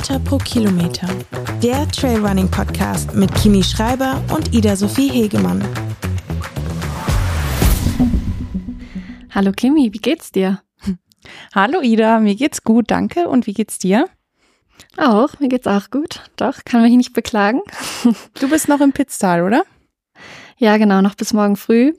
[0.00, 1.08] Höhenmeter pro Kilometer.
[1.62, 5.62] Der Trailrunning Podcast mit Kimi Schreiber und Ida Sophie Hegemann.
[9.30, 10.62] Hallo Kimi, wie geht's dir?
[11.54, 13.28] Hallo Ida, mir geht's gut, danke.
[13.28, 14.06] Und wie geht's dir?
[14.96, 16.22] Auch, mir geht's auch gut.
[16.36, 17.60] Doch, kann mich nicht beklagen.
[18.40, 19.64] Du bist noch im Pitztal, oder?
[20.56, 21.92] Ja, genau, noch bis morgen früh.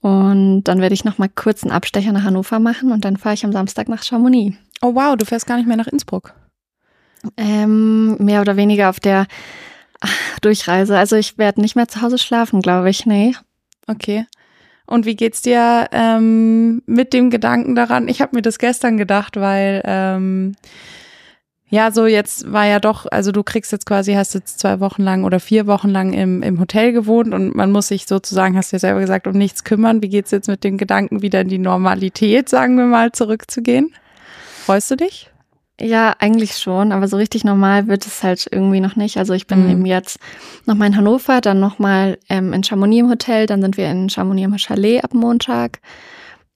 [0.00, 3.34] Und dann werde ich noch mal kurz einen Abstecher nach Hannover machen und dann fahre
[3.34, 4.56] ich am Samstag nach Chamonix.
[4.82, 6.34] Oh wow, du fährst gar nicht mehr nach Innsbruck.
[7.36, 9.26] Ähm, mehr oder weniger auf der
[10.42, 10.98] Durchreise.
[10.98, 13.06] Also ich werde nicht mehr zu Hause schlafen, glaube ich.
[13.06, 13.34] Nee.
[13.86, 14.26] Okay.
[14.86, 18.08] Und wie geht's dir ähm, mit dem Gedanken daran?
[18.08, 20.54] Ich habe mir das gestern gedacht, weil ähm,
[21.70, 25.02] ja, so jetzt war ja doch, also du kriegst jetzt quasi, hast jetzt zwei Wochen
[25.02, 28.72] lang oder vier Wochen lang im, im Hotel gewohnt und man muss sich sozusagen, hast
[28.72, 30.02] du ja selber gesagt, um nichts kümmern.
[30.02, 33.92] Wie geht's jetzt mit dem Gedanken, wieder in die Normalität, sagen wir mal, zurückzugehen?
[34.66, 35.30] Freust du dich?
[35.80, 39.16] Ja, eigentlich schon, aber so richtig normal wird es halt irgendwie noch nicht.
[39.16, 39.70] Also ich bin mhm.
[39.70, 40.20] eben jetzt
[40.66, 44.46] nochmal in Hannover, dann nochmal ähm, in Chamonix im Hotel, dann sind wir in Chamonix
[44.46, 45.80] im Chalet ab Montag.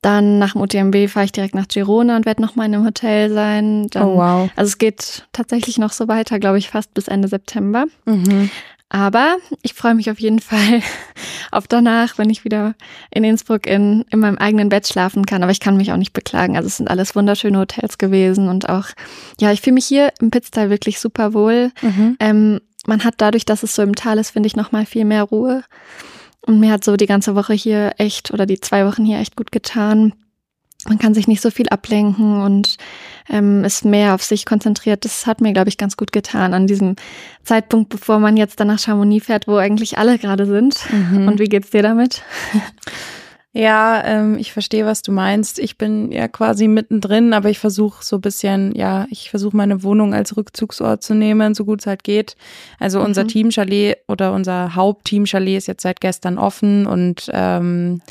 [0.03, 3.33] Dann nach dem UTMB fahre ich direkt nach Girona und werde nochmal in einem Hotel
[3.33, 3.89] sein.
[3.89, 4.51] Dann, oh wow.
[4.55, 7.87] Also es geht tatsächlich noch so weiter, glaube ich, fast bis Ende September.
[8.05, 8.51] Mhm.
[8.91, 10.83] Aber ich freue mich auf jeden Fall
[11.51, 12.75] auf danach, wenn ich wieder
[13.11, 15.43] in Innsbruck in, in meinem eigenen Bett schlafen kann.
[15.43, 16.57] Aber ich kann mich auch nicht beklagen.
[16.57, 18.87] Also es sind alles wunderschöne Hotels gewesen und auch,
[19.41, 21.71] ja, ich fühle mich hier im Pitztal wirklich super wohl.
[21.83, 22.17] Mhm.
[22.19, 25.05] Ähm, man hat dadurch, dass es so im Tal ist, finde ich, noch mal viel
[25.05, 25.65] mehr Ruhe.
[26.41, 29.37] Und mir hat so die ganze Woche hier echt oder die zwei Wochen hier echt
[29.37, 30.15] gut getan.
[30.89, 32.79] Man kann sich nicht so viel ablenken und
[33.29, 35.05] ähm, ist mehr auf sich konzentriert.
[35.05, 36.97] Das hat mir, glaube ich, ganz gut getan an diesem
[37.45, 40.79] Zeitpunkt, bevor man jetzt dann nach Chamonix fährt, wo eigentlich alle gerade sind.
[40.91, 41.29] Mhm.
[41.29, 42.23] Und wie geht's dir damit?
[43.55, 45.59] Ja, ähm, ich verstehe, was du meinst.
[45.59, 49.83] Ich bin ja quasi mittendrin, aber ich versuche so ein bisschen, ja, ich versuche meine
[49.83, 52.37] Wohnung als Rückzugsort zu nehmen, so gut es halt geht.
[52.79, 53.29] Also unser mhm.
[53.29, 58.03] Teamchalet oder unser Hauptteamchalet ist jetzt seit gestern offen und ähm,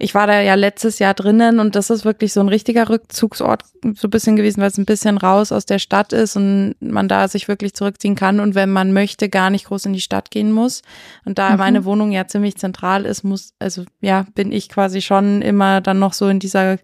[0.00, 3.64] ich war da ja letztes Jahr drinnen und das ist wirklich so ein richtiger Rückzugsort
[3.94, 7.06] so ein bisschen gewesen, weil es ein bisschen raus aus der Stadt ist und man
[7.06, 10.30] da sich wirklich zurückziehen kann und wenn man möchte, gar nicht groß in die Stadt
[10.30, 10.80] gehen muss.
[11.26, 11.58] Und da mhm.
[11.58, 15.98] meine Wohnung ja ziemlich zentral ist, muss, also ja, bin ich quasi schon immer dann
[15.98, 16.78] noch so in dieser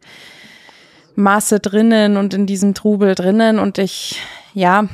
[1.15, 4.21] Masse drinnen und in diesem Trubel drinnen und ich,
[4.53, 4.89] ja,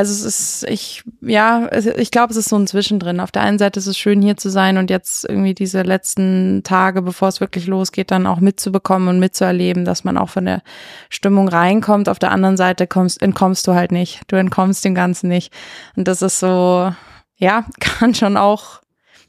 [0.00, 1.68] also es ist, ich, ja,
[1.98, 3.20] ich glaube, es ist so ein Zwischendrin.
[3.20, 6.62] Auf der einen Seite ist es schön, hier zu sein und jetzt irgendwie diese letzten
[6.64, 10.62] Tage, bevor es wirklich losgeht, dann auch mitzubekommen und mitzuerleben, dass man auch von der
[11.10, 12.08] Stimmung reinkommt.
[12.08, 14.22] Auf der anderen Seite kommst, entkommst du halt nicht.
[14.28, 15.52] Du entkommst dem Ganzen nicht.
[15.96, 16.94] Und das ist so,
[17.36, 18.80] ja, kann schon auch,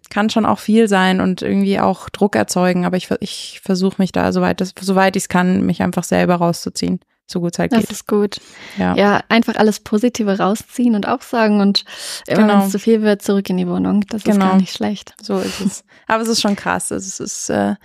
[0.09, 2.85] kann schon auch viel sein und irgendwie auch Druck erzeugen.
[2.85, 7.01] Aber ich, ich versuche mich da, soweit, soweit ich es kann, mich einfach selber rauszuziehen
[7.27, 7.83] so gut Zeit geht.
[7.83, 8.41] Das ist gut.
[8.77, 8.95] Ja.
[8.95, 11.85] ja, einfach alles Positive rausziehen und auch sagen und
[12.27, 12.47] genau.
[12.47, 14.05] wenn es zu viel wird, zurück in die Wohnung.
[14.09, 14.45] Das genau.
[14.45, 15.15] ist gar nicht schlecht.
[15.21, 15.83] So ist es.
[16.07, 16.91] Aber es ist schon krass.
[16.91, 17.75] Es ist, äh,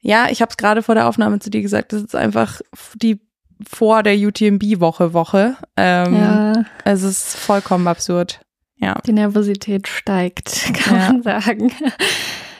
[0.00, 2.60] ja, ich habe es gerade vor der Aufnahme zu dir gesagt, das ist einfach
[2.94, 3.20] die
[3.68, 5.56] vor der UTMB-Woche Woche.
[5.76, 6.64] Ähm, ja.
[6.84, 8.40] Es ist vollkommen absurd.
[8.76, 8.98] Ja.
[9.06, 11.12] Die Nervosität steigt, kann ja.
[11.12, 11.72] man sagen.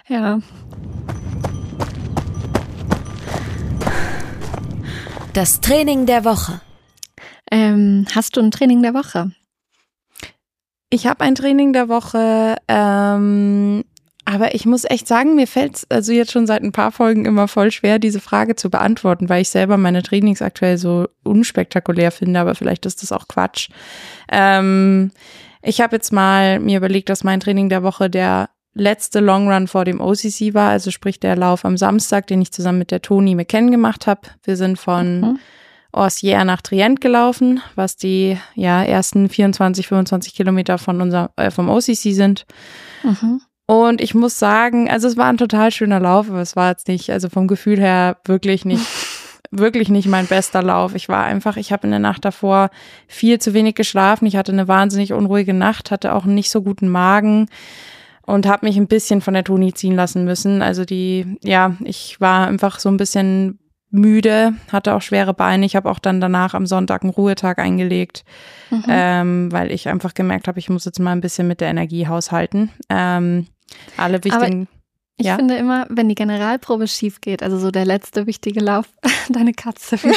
[0.09, 0.41] ja.
[5.33, 6.61] Das Training der Woche.
[7.53, 9.31] Ähm, hast du ein Training der Woche?
[10.91, 13.85] Ich habe ein Training der Woche, ähm,
[14.25, 17.27] aber ich muss echt sagen, mir fällt es also jetzt schon seit ein paar Folgen
[17.27, 22.11] immer voll schwer, diese Frage zu beantworten, weil ich selber meine Trainings aktuell so unspektakulär
[22.11, 23.69] finde, aber vielleicht ist das auch Quatsch.
[24.33, 25.13] Ähm,
[25.63, 29.67] ich habe jetzt mal mir überlegt, dass mein Training der Woche der letzte Long Run
[29.67, 33.03] vor dem OCC war, also sprich der Lauf am Samstag, den ich zusammen mit der
[33.03, 34.23] Toni McKen gemacht habe.
[34.45, 35.39] Wir sind von mhm.
[35.93, 41.69] Orsières nach Trient gelaufen, was die ja ersten 24, 25 Kilometer von unser, äh, vom
[41.69, 42.47] OCC sind.
[43.03, 43.41] Mhm.
[43.67, 46.89] Und ich muss sagen, also es war ein total schöner Lauf, aber es war jetzt
[46.89, 48.85] nicht, also vom Gefühl her wirklich nicht,
[49.51, 50.95] wirklich nicht mein bester Lauf.
[50.95, 52.71] Ich war einfach, ich habe in der Nacht davor
[53.09, 54.27] viel zu wenig geschlafen.
[54.27, 57.49] Ich hatte eine wahnsinnig unruhige Nacht, hatte auch einen nicht so guten Magen
[58.31, 60.63] und habe mich ein bisschen von der Toni ziehen lassen müssen.
[60.63, 63.59] Also die, ja, ich war einfach so ein bisschen
[63.91, 65.67] müde, hatte auch schwere Beine.
[65.67, 68.25] Ich habe auch dann danach am Sonntag einen Ruhetag eingelegt,
[68.71, 68.85] mhm.
[68.89, 72.07] ähm, weil ich einfach gemerkt habe, ich muss jetzt mal ein bisschen mit der Energie
[72.07, 72.71] haushalten.
[72.89, 73.49] Ähm,
[73.97, 74.69] alle wichtigen.
[74.69, 74.80] Aber
[75.21, 75.37] Ich ja?
[75.37, 78.87] finde immer, wenn die Generalprobe schief geht, also so der letzte wichtige Lauf,
[79.29, 79.99] deine Katze,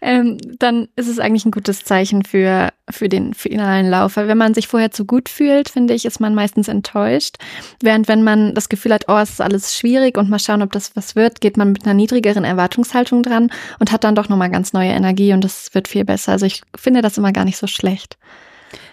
[0.00, 4.16] ähm, dann ist es eigentlich ein gutes Zeichen für, für den finalen Lauf.
[4.16, 7.36] Weil wenn man sich vorher zu gut fühlt, finde ich, ist man meistens enttäuscht.
[7.82, 10.72] Während wenn man das Gefühl hat, oh, es ist alles schwierig und mal schauen, ob
[10.72, 13.50] das was wird, geht man mit einer niedrigeren Erwartungshaltung dran
[13.80, 16.32] und hat dann doch nochmal ganz neue Energie und das wird viel besser.
[16.32, 18.16] Also ich finde das immer gar nicht so schlecht.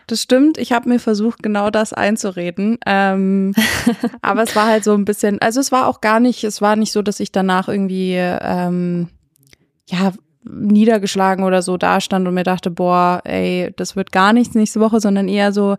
[0.07, 0.57] Das stimmt.
[0.57, 2.77] Ich habe mir versucht, genau das einzureden.
[2.85, 3.53] Ähm,
[4.21, 6.75] aber es war halt so ein bisschen, also es war auch gar nicht, es war
[6.75, 9.09] nicht so, dass ich danach irgendwie ähm,
[9.88, 10.13] ja
[10.45, 15.00] niedergeschlagen oder so dastand und mir dachte, boah, ey, das wird gar nichts nächste Woche,
[15.00, 15.77] sondern eher so,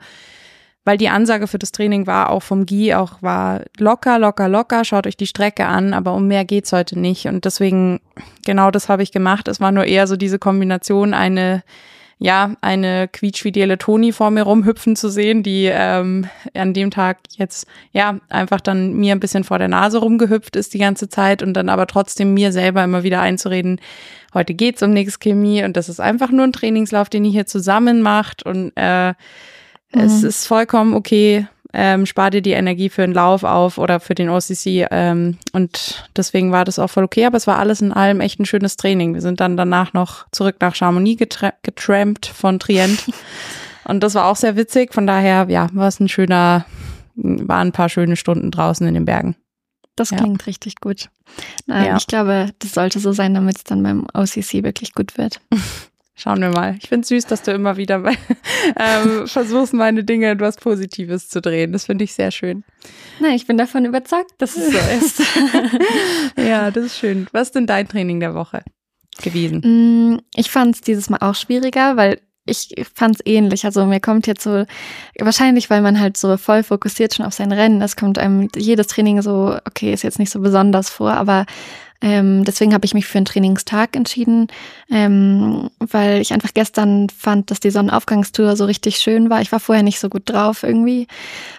[0.84, 4.84] weil die Ansage für das Training war auch vom GI auch war locker, locker, locker,
[4.84, 8.00] schaut euch die Strecke an, aber um mehr geht's heute nicht und deswegen
[8.44, 9.48] genau das habe ich gemacht.
[9.48, 11.62] Es war nur eher so diese Kombination eine
[12.18, 17.66] ja, eine quietschfidele Toni vor mir rumhüpfen zu sehen, die ähm, an dem Tag jetzt
[17.92, 21.54] ja einfach dann mir ein bisschen vor der Nase rumgehüpft ist die ganze Zeit und
[21.54, 23.80] dann aber trotzdem mir selber immer wieder einzureden,
[24.32, 27.46] heute geht's um nichts Chemie und das ist einfach nur ein Trainingslauf, den ihr hier
[27.46, 29.14] zusammen macht und äh, mhm.
[29.92, 34.14] es ist vollkommen okay, ähm, spar dir die Energie für den Lauf auf oder für
[34.14, 34.86] den OCC.
[34.90, 38.38] Ähm, und deswegen war das auch voll okay, aber es war alles in allem echt
[38.38, 39.14] ein schönes Training.
[39.14, 43.04] Wir sind dann danach noch zurück nach Chamonix getra getrampt von Trient.
[43.84, 44.94] und das war auch sehr witzig.
[44.94, 46.64] Von daher, ja, war es ein schöner,
[47.16, 49.34] waren ein paar schöne Stunden draußen in den Bergen.
[49.96, 50.46] Das klingt ja.
[50.46, 51.08] richtig gut.
[51.66, 51.96] Nein, ja.
[51.96, 55.40] Ich glaube, das sollte so sein, damit es dann beim OCC wirklich gut wird.
[56.16, 56.76] Schauen wir mal.
[56.80, 58.02] Ich finde süß, dass du immer wieder
[58.78, 61.72] ähm, versuchst, meine Dinge etwas Positives zu drehen.
[61.72, 62.62] Das finde ich sehr schön.
[63.18, 65.22] Na, ich bin davon überzeugt, dass es so ist.
[66.36, 67.26] ja, das ist schön.
[67.32, 68.62] Was ist denn dein Training der Woche
[69.22, 70.14] gewesen?
[70.14, 73.64] Mm, ich fand es dieses Mal auch schwieriger, weil ich fand es ähnlich.
[73.64, 74.64] Also mir kommt jetzt so,
[75.18, 78.86] wahrscheinlich, weil man halt so voll fokussiert schon auf sein Rennen, das kommt einem jedes
[78.86, 81.46] Training so, okay, ist jetzt nicht so besonders vor, aber
[82.04, 84.48] ähm, deswegen habe ich mich für einen Trainingstag entschieden,
[84.90, 89.40] ähm, weil ich einfach gestern fand, dass die Sonnenaufgangstour so richtig schön war.
[89.40, 91.06] Ich war vorher nicht so gut drauf irgendwie,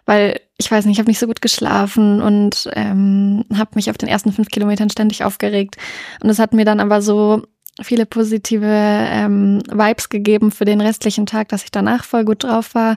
[0.05, 3.97] weil ich weiß nicht, ich habe nicht so gut geschlafen und ähm, habe mich auf
[3.97, 5.77] den ersten fünf Kilometern ständig aufgeregt.
[6.21, 7.41] Und es hat mir dann aber so
[7.81, 12.73] viele positive ähm, Vibes gegeben für den restlichen Tag, dass ich danach voll gut drauf
[12.73, 12.95] war.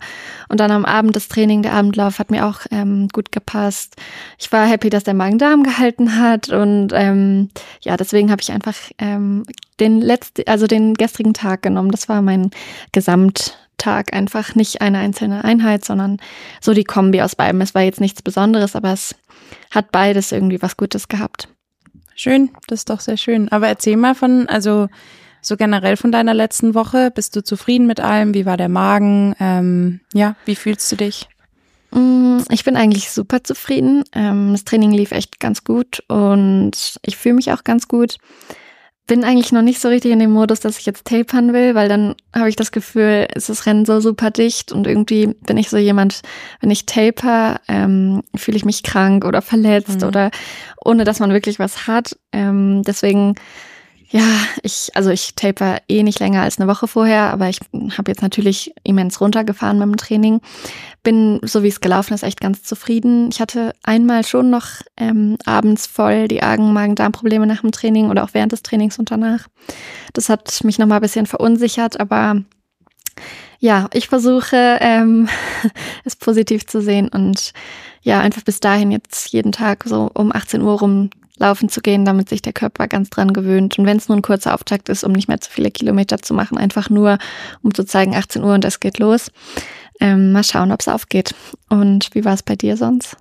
[0.48, 3.96] Und dann am Abend das Training, der Abendlauf hat mir auch ähm, gut gepasst.
[4.38, 6.50] Ich war happy, dass der Magen-Darm gehalten hat.
[6.50, 9.42] Und ähm, ja, deswegen habe ich einfach ähm,
[9.80, 11.90] den letzten, also den gestrigen Tag genommen.
[11.90, 12.50] Das war mein
[12.92, 14.12] Gesamttag.
[14.12, 16.18] Einfach nicht eine einzelne Einheit, sondern
[16.60, 17.60] so die Kombi aus beidem.
[17.60, 19.16] Es war jetzt nichts Besonderes, aber es
[19.70, 21.48] hat beides irgendwie was Gutes gehabt.
[22.18, 23.48] Schön, das ist doch sehr schön.
[23.50, 24.88] Aber erzähl mal von, also
[25.40, 27.12] so generell von deiner letzten Woche.
[27.12, 28.34] Bist du zufrieden mit allem?
[28.34, 29.36] Wie war der Magen?
[29.38, 31.28] Ähm, ja, wie fühlst du dich?
[31.92, 34.02] Mm, ich bin eigentlich super zufrieden.
[34.12, 38.16] Ähm, das Training lief echt ganz gut und ich fühle mich auch ganz gut
[39.08, 41.88] bin eigentlich noch nicht so richtig in dem Modus, dass ich jetzt tapern will, weil
[41.88, 45.70] dann habe ich das Gefühl, ist das Rennen so super dicht und irgendwie bin ich
[45.70, 46.20] so jemand,
[46.60, 50.06] wenn ich taper, ähm, fühle ich mich krank oder verletzt mhm.
[50.06, 50.30] oder
[50.84, 52.16] ohne dass man wirklich was hat.
[52.32, 53.34] Ähm, deswegen
[54.10, 54.22] ja,
[54.62, 57.60] ich, also ich taper eh nicht länger als eine Woche vorher, aber ich
[57.96, 60.40] habe jetzt natürlich immens runtergefahren mit dem Training.
[61.02, 63.28] Bin, so wie es gelaufen ist, echt ganz zufrieden.
[63.30, 64.66] Ich hatte einmal schon noch
[64.96, 69.10] ähm, abends voll die Argen, Magen-Darm-Probleme nach dem Training oder auch während des Trainings und
[69.10, 69.46] danach.
[70.14, 72.42] Das hat mich nochmal ein bisschen verunsichert, aber
[73.58, 75.28] ja, ich versuche ähm,
[76.04, 77.52] es positiv zu sehen und
[78.00, 82.04] ja, einfach bis dahin jetzt jeden Tag so um 18 Uhr rum laufen zu gehen,
[82.04, 83.78] damit sich der Körper ganz dran gewöhnt.
[83.78, 86.34] Und wenn es nur ein kurzer Auftakt ist, um nicht mehr zu viele Kilometer zu
[86.34, 87.18] machen, einfach nur,
[87.62, 89.30] um zu zeigen, 18 Uhr und es geht los.
[90.00, 91.34] Ähm, mal schauen, ob es aufgeht.
[91.68, 93.16] Und wie war es bei dir sonst?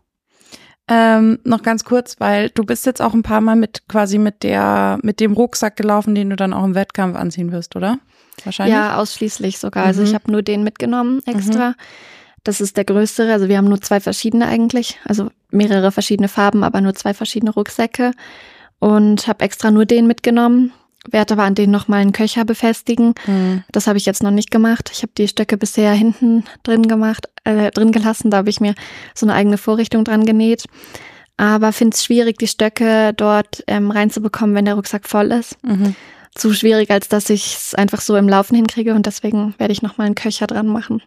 [0.89, 4.43] Ähm, noch ganz kurz, weil du bist jetzt auch ein paar Mal mit quasi mit
[4.43, 7.99] der mit dem Rucksack gelaufen, den du dann auch im Wettkampf anziehen wirst, oder?
[8.43, 8.75] Wahrscheinlich.
[8.75, 9.83] Ja, ausschließlich sogar.
[9.83, 9.87] Mhm.
[9.87, 11.69] Also ich habe nur den mitgenommen extra.
[11.69, 11.75] Mhm.
[12.43, 13.31] Das ist der größere.
[13.31, 14.99] Also wir haben nur zwei verschiedene eigentlich.
[15.05, 18.11] Also mehrere verschiedene Farben, aber nur zwei verschiedene Rucksäcke.
[18.79, 20.71] Und habe extra nur den mitgenommen.
[21.09, 23.13] Werde aber an den nochmal einen Köcher befestigen.
[23.25, 23.63] Mhm.
[23.71, 24.89] Das habe ich jetzt noch nicht gemacht.
[24.93, 28.29] Ich habe die Stöcke bisher hinten drin gemacht, äh, drin gelassen.
[28.29, 28.75] Da habe ich mir
[29.15, 30.65] so eine eigene Vorrichtung dran genäht.
[31.37, 35.63] Aber finde es schwierig, die Stöcke dort ähm, reinzubekommen, wenn der Rucksack voll ist.
[35.63, 35.95] Mhm.
[36.35, 38.93] Zu schwierig, als dass ich es einfach so im Laufen hinkriege.
[38.93, 41.01] Und deswegen werde ich nochmal einen Köcher dran machen.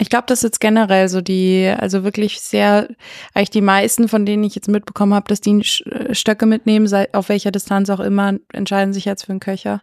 [0.00, 2.88] Ich glaube, das ist jetzt generell so die, also wirklich sehr,
[3.34, 7.28] eigentlich die meisten, von denen ich jetzt mitbekommen habe, dass die äh, Stöcke mitnehmen, auf
[7.28, 9.82] welcher Distanz auch immer, entscheiden sich jetzt für einen Köcher.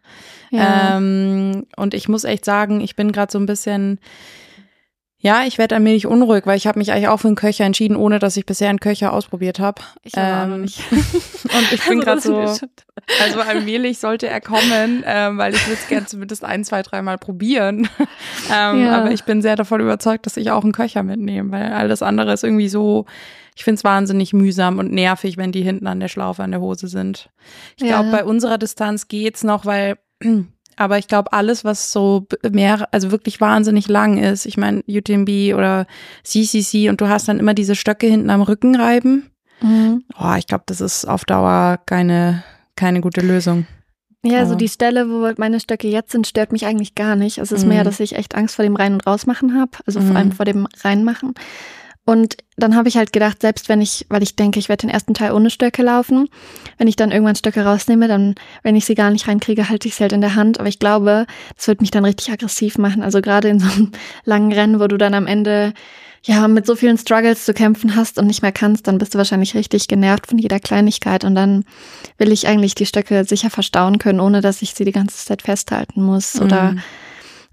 [0.51, 0.97] Ja.
[0.97, 3.99] Ähm, und ich muss echt sagen, ich bin gerade so ein bisschen,
[5.25, 7.97] Ja, ich werde allmählich unruhig, weil ich habe mich eigentlich auch für einen Köcher entschieden,
[7.97, 9.81] ohne dass ich bisher einen Köcher ausprobiert habe.
[10.03, 10.79] Ich ähm, auch nicht.
[10.91, 15.87] und ich bin gerade so, also allmählich sollte er kommen, ähm, weil ich würde es
[15.87, 17.89] gerne zumindest ein, zwei, dreimal probieren.
[18.53, 18.99] ähm, ja.
[18.99, 22.31] Aber ich bin sehr davon überzeugt, dass ich auch einen Köcher mitnehme, weil alles andere
[22.31, 23.07] ist irgendwie so,
[23.55, 26.61] ich finde es wahnsinnig mühsam und nervig, wenn die hinten an der Schlaufe an der
[26.61, 27.31] Hose sind.
[27.77, 27.99] Ich ja.
[27.99, 29.97] glaube, bei unserer Distanz geht's noch, weil
[30.77, 35.55] aber ich glaube, alles, was so mehr, also wirklich wahnsinnig lang ist, ich meine, UTMB
[35.55, 35.85] oder
[36.23, 39.29] CCC und du hast dann immer diese Stöcke hinten am Rücken reiben.
[39.61, 40.03] Mhm.
[40.19, 42.43] Oh, ich glaube, das ist auf Dauer keine,
[42.75, 43.65] keine gute Lösung.
[44.23, 47.37] Ja, also die Stelle, wo meine Stöcke jetzt sind, stört mich eigentlich gar nicht.
[47.37, 47.69] Es ist mhm.
[47.69, 49.71] mehr, dass ich echt Angst vor dem Rein- und Rausmachen habe.
[49.85, 50.07] Also mhm.
[50.07, 51.35] vor allem vor dem Reinmachen.
[52.05, 54.91] Und dann habe ich halt gedacht, selbst wenn ich, weil ich denke, ich werde den
[54.91, 56.29] ersten Teil ohne Stöcke laufen,
[56.77, 59.95] wenn ich dann irgendwann Stöcke rausnehme, dann, wenn ich sie gar nicht reinkriege, halte ich
[59.95, 60.59] sie halt in der Hand.
[60.59, 63.01] Aber ich glaube, das wird mich dann richtig aggressiv machen.
[63.01, 63.91] Also gerade in so einem
[64.23, 65.73] langen Rennen, wo du dann am Ende
[66.21, 69.17] ja mit so vielen Struggles zu kämpfen hast und nicht mehr kannst, dann bist du
[69.17, 71.23] wahrscheinlich richtig genervt von jeder Kleinigkeit.
[71.23, 71.65] Und dann
[72.19, 75.41] will ich eigentlich die Stöcke sicher verstauen können, ohne dass ich sie die ganze Zeit
[75.41, 76.39] festhalten muss.
[76.39, 76.81] Oder mhm.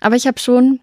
[0.01, 0.81] aber ich habe schon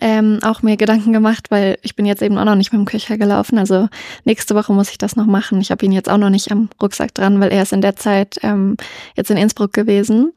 [0.00, 2.84] ähm, auch mir Gedanken gemacht, weil ich bin jetzt eben auch noch nicht mit dem
[2.84, 3.58] Köcher gelaufen.
[3.58, 3.88] Also
[4.24, 5.60] nächste Woche muss ich das noch machen.
[5.60, 7.96] Ich habe ihn jetzt auch noch nicht am Rucksack dran, weil er ist in der
[7.96, 8.76] Zeit ähm,
[9.16, 10.32] jetzt in Innsbruck gewesen.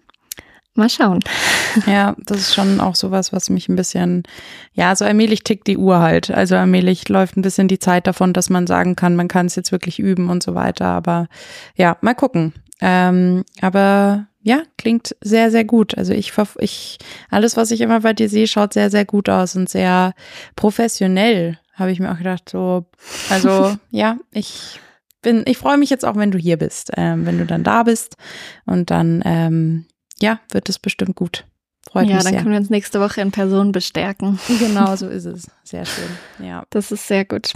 [0.75, 1.19] Mal schauen.
[1.87, 4.21] Ja, das ist schon auch sowas, was mich ein bisschen,
[4.73, 6.29] ja, so allmählich tickt die Uhr halt.
[6.29, 9.55] Also allmählich läuft ein bisschen die Zeit davon, dass man sagen kann, man kann es
[9.55, 10.85] jetzt wirklich üben und so weiter.
[10.85, 11.27] Aber
[11.75, 12.53] ja, mal gucken.
[12.85, 15.97] Ähm, aber ja, klingt sehr, sehr gut.
[15.97, 16.97] Also ich, ich,
[17.29, 20.13] alles, was ich immer bei dir sehe, schaut sehr, sehr gut aus und sehr
[20.57, 22.49] professionell, habe ich mir auch gedacht.
[22.49, 22.85] So,
[23.29, 24.81] also ja, ich
[25.21, 27.83] bin, ich freue mich jetzt auch, wenn du hier bist, ähm, wenn du dann da
[27.83, 28.17] bist
[28.65, 29.85] und dann, ähm,
[30.19, 31.45] ja, wird es bestimmt gut.
[31.89, 32.41] Freut ja, mich dann sehr.
[32.41, 34.39] können wir uns nächste Woche in Person bestärken.
[34.59, 35.49] Genau, so ist es.
[35.63, 36.45] Sehr schön.
[36.45, 36.63] Ja.
[36.69, 37.53] Das ist sehr gut.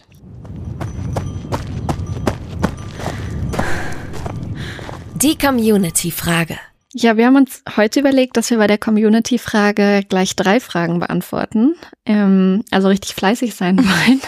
[5.21, 6.59] Die Community-Frage.
[6.93, 11.75] Ja, wir haben uns heute überlegt, dass wir bei der Community-Frage gleich drei Fragen beantworten.
[12.05, 14.21] Ähm, also richtig fleißig sein wollen.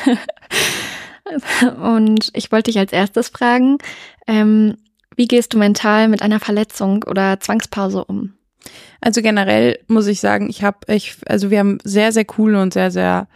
[1.79, 3.77] Und ich wollte dich als erstes fragen,
[4.25, 4.77] ähm,
[5.15, 8.33] wie gehst du mental mit einer Verletzung oder Zwangspause um?
[8.99, 12.73] Also generell muss ich sagen, ich habe, ich, also wir haben sehr, sehr coole und
[12.73, 13.27] sehr, sehr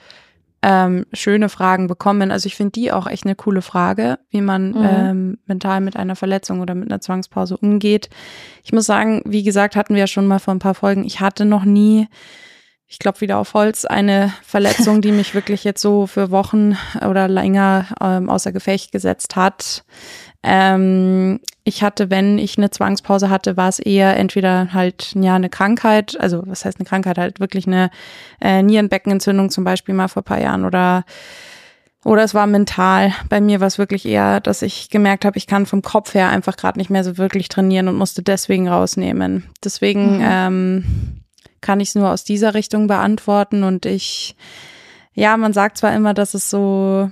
[0.63, 2.31] ähm, schöne Fragen bekommen.
[2.31, 4.89] Also ich finde die auch echt eine coole Frage, wie man mhm.
[4.89, 8.09] ähm, mental mit einer Verletzung oder mit einer Zwangspause umgeht.
[8.63, 11.19] Ich muss sagen, wie gesagt, hatten wir ja schon mal vor ein paar Folgen, ich
[11.19, 12.07] hatte noch nie,
[12.87, 16.77] ich glaube wieder auf Holz, eine Verletzung, die mich wirklich jetzt so für Wochen
[17.07, 19.83] oder länger ähm, außer Gefecht gesetzt hat.
[20.43, 25.49] Ähm, ich hatte, wenn ich eine Zwangspause hatte, war es eher entweder halt ja eine
[25.49, 27.89] Krankheit, also was heißt eine Krankheit, halt wirklich eine
[28.41, 31.05] äh, Nierenbeckenentzündung zum Beispiel mal vor ein paar Jahren oder
[32.05, 33.13] oder es war mental.
[33.29, 36.27] Bei mir war es wirklich eher, dass ich gemerkt habe, ich kann vom Kopf her
[36.29, 39.45] einfach gerade nicht mehr so wirklich trainieren und musste deswegen rausnehmen.
[39.63, 40.23] Deswegen mhm.
[40.25, 40.85] ähm,
[41.61, 44.35] kann ich es nur aus dieser Richtung beantworten und ich,
[45.13, 47.09] ja, man sagt zwar immer, dass es so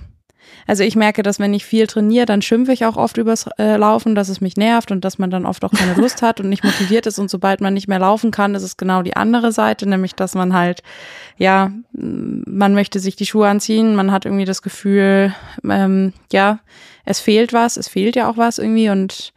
[0.68, 3.76] also ich merke, dass wenn ich viel trainiere, dann schimpfe ich auch oft übers äh,
[3.78, 6.50] Laufen, dass es mich nervt und dass man dann oft auch keine Lust hat und
[6.50, 7.20] nicht motiviert ist.
[7.20, 10.36] Und sobald man nicht mehr laufen kann, ist es genau die andere Seite, nämlich dass
[10.36, 10.82] man halt,
[11.38, 15.34] ja, man möchte sich die Schuhe anziehen, man hat irgendwie das Gefühl,
[15.70, 16.60] ähm, ja,
[17.06, 18.90] es fehlt was, es fehlt ja auch was irgendwie.
[18.90, 19.34] Und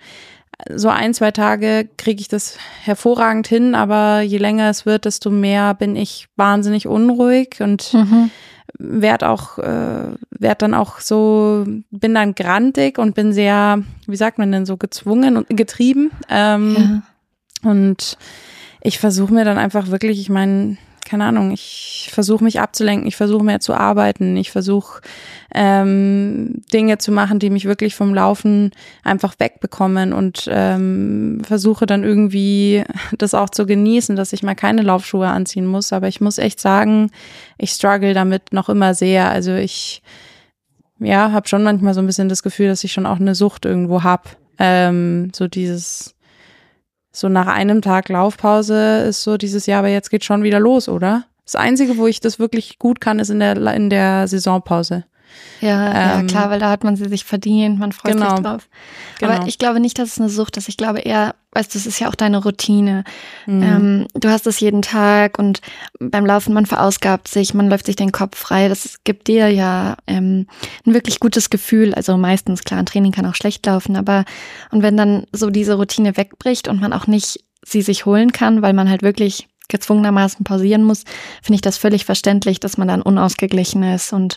[0.72, 5.30] so ein, zwei Tage kriege ich das hervorragend hin, aber je länger es wird, desto
[5.30, 8.30] mehr bin ich wahnsinnig unruhig und mhm
[8.78, 14.38] werd auch, äh, werd dann auch so, bin dann grantig und bin sehr, wie sagt
[14.38, 16.10] man denn so, gezwungen und getrieben.
[16.28, 17.02] Ähm,
[17.64, 17.70] ja.
[17.70, 18.18] Und
[18.80, 23.16] ich versuche mir dann einfach wirklich, ich meine, keine Ahnung, ich versuche mich abzulenken, ich
[23.16, 25.02] versuche mehr zu arbeiten, ich versuche
[25.54, 32.04] ähm, Dinge zu machen, die mich wirklich vom Laufen einfach wegbekommen und ähm, versuche dann
[32.04, 32.84] irgendwie
[33.18, 35.92] das auch zu genießen, dass ich mal keine Laufschuhe anziehen muss.
[35.92, 37.10] Aber ich muss echt sagen,
[37.58, 39.30] ich struggle damit noch immer sehr.
[39.30, 40.02] Also ich
[40.98, 43.64] ja, habe schon manchmal so ein bisschen das Gefühl, dass ich schon auch eine Sucht
[43.64, 44.36] irgendwo hab.
[44.58, 46.13] Ähm, so dieses
[47.14, 50.88] so nach einem Tag Laufpause ist so dieses Jahr, aber jetzt geht schon wieder los,
[50.88, 51.24] oder?
[51.44, 55.04] Das Einzige, wo ich das wirklich gut kann, ist in der, in der Saisonpause.
[55.60, 58.44] Ja, ähm, ja, klar, weil da hat man sie sich verdient, man freut genau, sich
[58.44, 58.68] drauf.
[59.18, 59.32] Genau.
[59.32, 60.68] Aber ich glaube nicht, dass es eine Sucht ist.
[60.68, 63.04] Ich glaube eher, weißt du, es ist ja auch deine Routine.
[63.46, 63.62] Mhm.
[63.62, 65.60] Ähm, du hast es jeden Tag und
[65.98, 68.68] beim Laufen, man verausgabt sich, man läuft sich den Kopf frei.
[68.68, 70.46] Das gibt dir ja ähm,
[70.86, 71.94] ein wirklich gutes Gefühl.
[71.94, 74.24] Also meistens, klar, ein Training kann auch schlecht laufen, aber
[74.70, 78.60] und wenn dann so diese Routine wegbricht und man auch nicht sie sich holen kann,
[78.60, 81.04] weil man halt wirklich gezwungenermaßen pausieren muss,
[81.42, 84.36] finde ich das völlig verständlich, dass man dann unausgeglichen ist und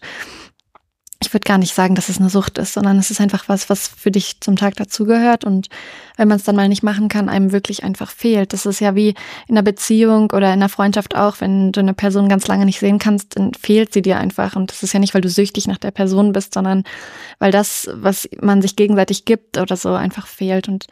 [1.19, 3.69] ich würde gar nicht sagen, dass es eine Sucht ist, sondern es ist einfach was,
[3.69, 5.45] was für dich zum Tag dazugehört.
[5.45, 5.67] Und
[6.15, 8.53] wenn man es dann mal nicht machen kann, einem wirklich einfach fehlt.
[8.53, 9.09] Das ist ja wie
[9.47, 12.79] in einer Beziehung oder in einer Freundschaft auch, wenn du eine Person ganz lange nicht
[12.79, 14.55] sehen kannst, dann fehlt sie dir einfach.
[14.55, 16.83] Und das ist ja nicht, weil du süchtig nach der Person bist, sondern
[17.39, 20.67] weil das, was man sich gegenseitig gibt oder so, einfach fehlt.
[20.67, 20.85] Und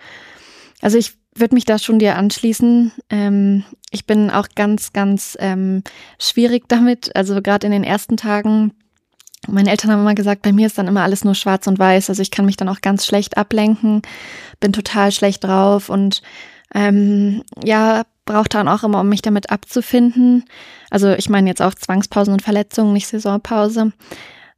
[0.82, 2.94] also ich würde mich da schon dir anschließen.
[3.12, 5.84] Ähm, ich bin auch ganz, ganz ähm,
[6.18, 7.16] schwierig damit.
[7.16, 8.74] Also gerade in den ersten Tagen
[9.48, 12.10] meine Eltern haben immer gesagt, bei mir ist dann immer alles nur schwarz und weiß.
[12.10, 14.02] Also ich kann mich dann auch ganz schlecht ablenken,
[14.60, 16.22] bin total schlecht drauf und
[16.74, 20.46] ähm, ja, braucht dann auch immer, um mich damit abzufinden.
[20.90, 23.94] Also ich meine jetzt auch Zwangspausen und Verletzungen, nicht Saisonpause.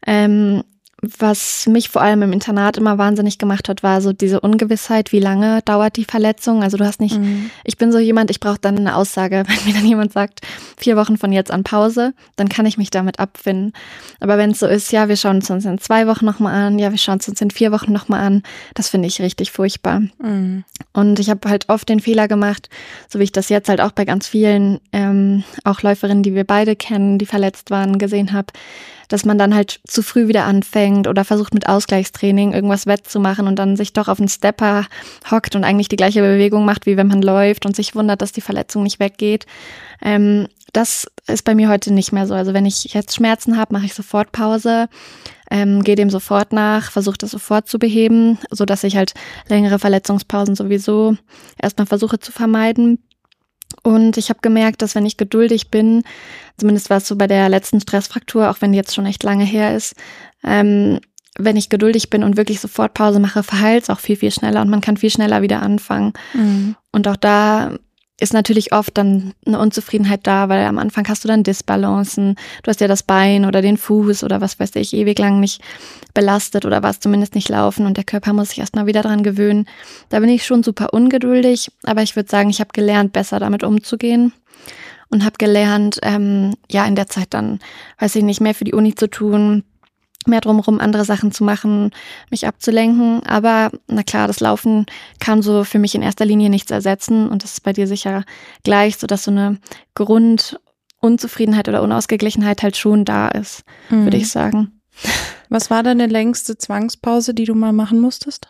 [0.06, 0.64] Ähm,
[1.04, 5.20] was mich vor allem im Internat immer wahnsinnig gemacht hat, war so diese Ungewissheit, wie
[5.20, 6.64] lange dauert die Verletzung.
[6.64, 7.52] Also du hast nicht, mhm.
[7.64, 9.44] ich bin so jemand, ich brauche dann eine Aussage.
[9.48, 10.42] Wenn mir dann jemand sagt,
[10.76, 13.74] vier Wochen von jetzt an Pause, dann kann ich mich damit abfinden.
[14.20, 16.80] Aber wenn es so ist, ja, wir schauen es uns in zwei Wochen nochmal an,
[16.80, 20.02] ja, wir schauen es uns in vier Wochen nochmal an, das finde ich richtig furchtbar.
[20.20, 20.64] Mhm.
[20.94, 22.70] Und ich habe halt oft den Fehler gemacht,
[23.08, 26.44] so wie ich das jetzt halt auch bei ganz vielen, ähm, auch Läuferinnen, die wir
[26.44, 28.48] beide kennen, die verletzt waren, gesehen habe,
[29.08, 33.58] dass man dann halt zu früh wieder anfängt oder versucht mit Ausgleichstraining irgendwas wettzumachen und
[33.58, 34.86] dann sich doch auf den Stepper
[35.30, 38.32] hockt und eigentlich die gleiche Bewegung macht, wie wenn man läuft und sich wundert, dass
[38.32, 39.46] die Verletzung nicht weggeht.
[40.02, 42.34] Ähm, das ist bei mir heute nicht mehr so.
[42.34, 44.90] Also wenn ich jetzt Schmerzen habe, mache ich sofort Pause,
[45.50, 49.14] ähm, gehe dem sofort nach, versuche das sofort zu beheben, so dass ich halt
[49.48, 51.16] längere Verletzungspausen sowieso
[51.62, 53.00] erstmal versuche zu vermeiden.
[53.84, 56.04] Und ich habe gemerkt, dass wenn ich geduldig bin,
[56.58, 59.46] zumindest war es so bei der letzten Stressfraktur, auch wenn die jetzt schon echt lange
[59.46, 59.96] her ist,
[60.44, 61.00] ähm,
[61.38, 64.62] wenn ich geduldig bin und wirklich sofort Pause mache, verheilt es auch viel, viel schneller
[64.62, 66.14] und man kann viel schneller wieder anfangen.
[66.34, 66.76] Mhm.
[66.92, 67.78] Und auch da
[68.20, 72.36] ist natürlich oft dann eine Unzufriedenheit da, weil am Anfang hast du dann Disbalancen.
[72.64, 75.62] Du hast ja das Bein oder den Fuß oder was weiß ich, ewig lang nicht
[76.16, 79.68] belastet oder warst zumindest nicht laufen und der Körper muss sich erstmal wieder dran gewöhnen.
[80.10, 83.64] Da bin ich schon super ungeduldig, aber ich würde sagen, ich habe gelernt, besser damit
[83.64, 84.34] umzugehen
[85.10, 87.60] und habe gelernt, ähm, ja, in der Zeit dann,
[88.00, 89.64] weiß ich nicht, mehr für die Uni zu tun,
[90.28, 91.92] mehr drumherum andere Sachen zu machen,
[92.30, 93.24] mich abzulenken.
[93.26, 94.86] Aber na klar, das Laufen
[95.20, 98.24] kann so für mich in erster Linie nichts ersetzen und das ist bei dir sicher
[98.64, 99.58] gleich, so dass so eine
[99.96, 104.04] Grundunzufriedenheit oder Unausgeglichenheit halt schon da ist, mhm.
[104.04, 104.82] würde ich sagen.
[105.50, 108.50] Was war deine längste Zwangspause, die du mal machen musstest?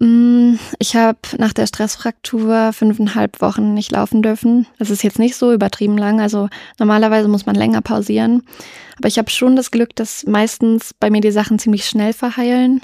[0.00, 4.66] Mm, ich habe nach der Stressfraktur fünfeinhalb Wochen nicht laufen dürfen.
[4.78, 6.20] Das ist jetzt nicht so übertrieben lang.
[6.20, 8.42] Also normalerweise muss man länger pausieren.
[8.98, 12.80] Aber ich habe schon das Glück, dass meistens bei mir die Sachen ziemlich schnell verheilen,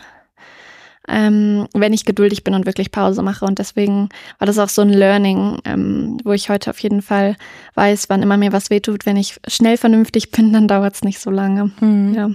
[1.09, 3.47] ähm, wenn ich geduldig bin und wirklich Pause mache.
[3.47, 7.37] Und deswegen war das auch so ein Learning, ähm, wo ich heute auf jeden Fall
[7.75, 9.07] weiß, wann immer mir was wehtut.
[9.07, 11.71] Wenn ich schnell vernünftig bin, dann dauert es nicht so lange.
[11.81, 12.15] Mhm.
[12.15, 12.31] Ja.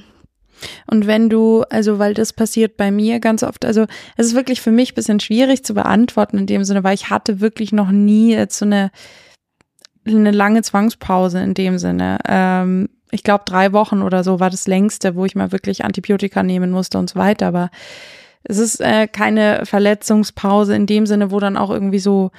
[0.87, 3.85] Und wenn du, also weil das passiert bei mir ganz oft, also
[4.17, 7.39] es ist wirklich für mich bisschen schwierig zu beantworten in dem Sinne, weil ich hatte
[7.39, 8.91] wirklich noch nie jetzt so eine,
[10.05, 12.19] eine lange Zwangspause in dem Sinne.
[12.27, 16.43] Ähm, ich glaube, drei Wochen oder so war das längste, wo ich mal wirklich Antibiotika
[16.43, 17.47] nehmen musste und so weiter.
[17.47, 17.69] Aber
[18.43, 22.31] es ist äh, keine Verletzungspause in dem Sinne, wo dann auch irgendwie so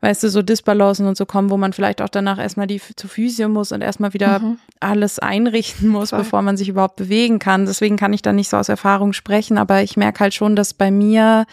[0.00, 3.08] weißt du, so Disbalancen und so kommen, wo man vielleicht auch danach erstmal die zu
[3.08, 4.58] Physio muss und erstmal wieder mhm.
[4.78, 6.20] alles einrichten muss, Voll.
[6.20, 7.66] bevor man sich überhaupt bewegen kann.
[7.66, 10.74] Deswegen kann ich da nicht so aus Erfahrung sprechen, aber ich merke halt schon, dass
[10.74, 11.46] bei mir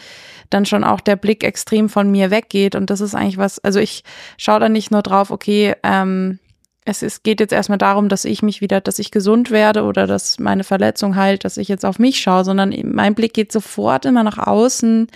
[0.50, 3.80] dann schon auch der Blick extrem von mir weggeht und das ist eigentlich was, also
[3.80, 4.04] ich
[4.36, 6.38] schaue da nicht nur drauf, okay, ähm,
[6.84, 10.06] es, es geht jetzt erstmal darum, dass ich mich wieder, dass ich gesund werde oder
[10.06, 14.04] dass meine Verletzung heilt, dass ich jetzt auf mich schaue, sondern mein Blick geht sofort
[14.04, 15.08] immer nach außen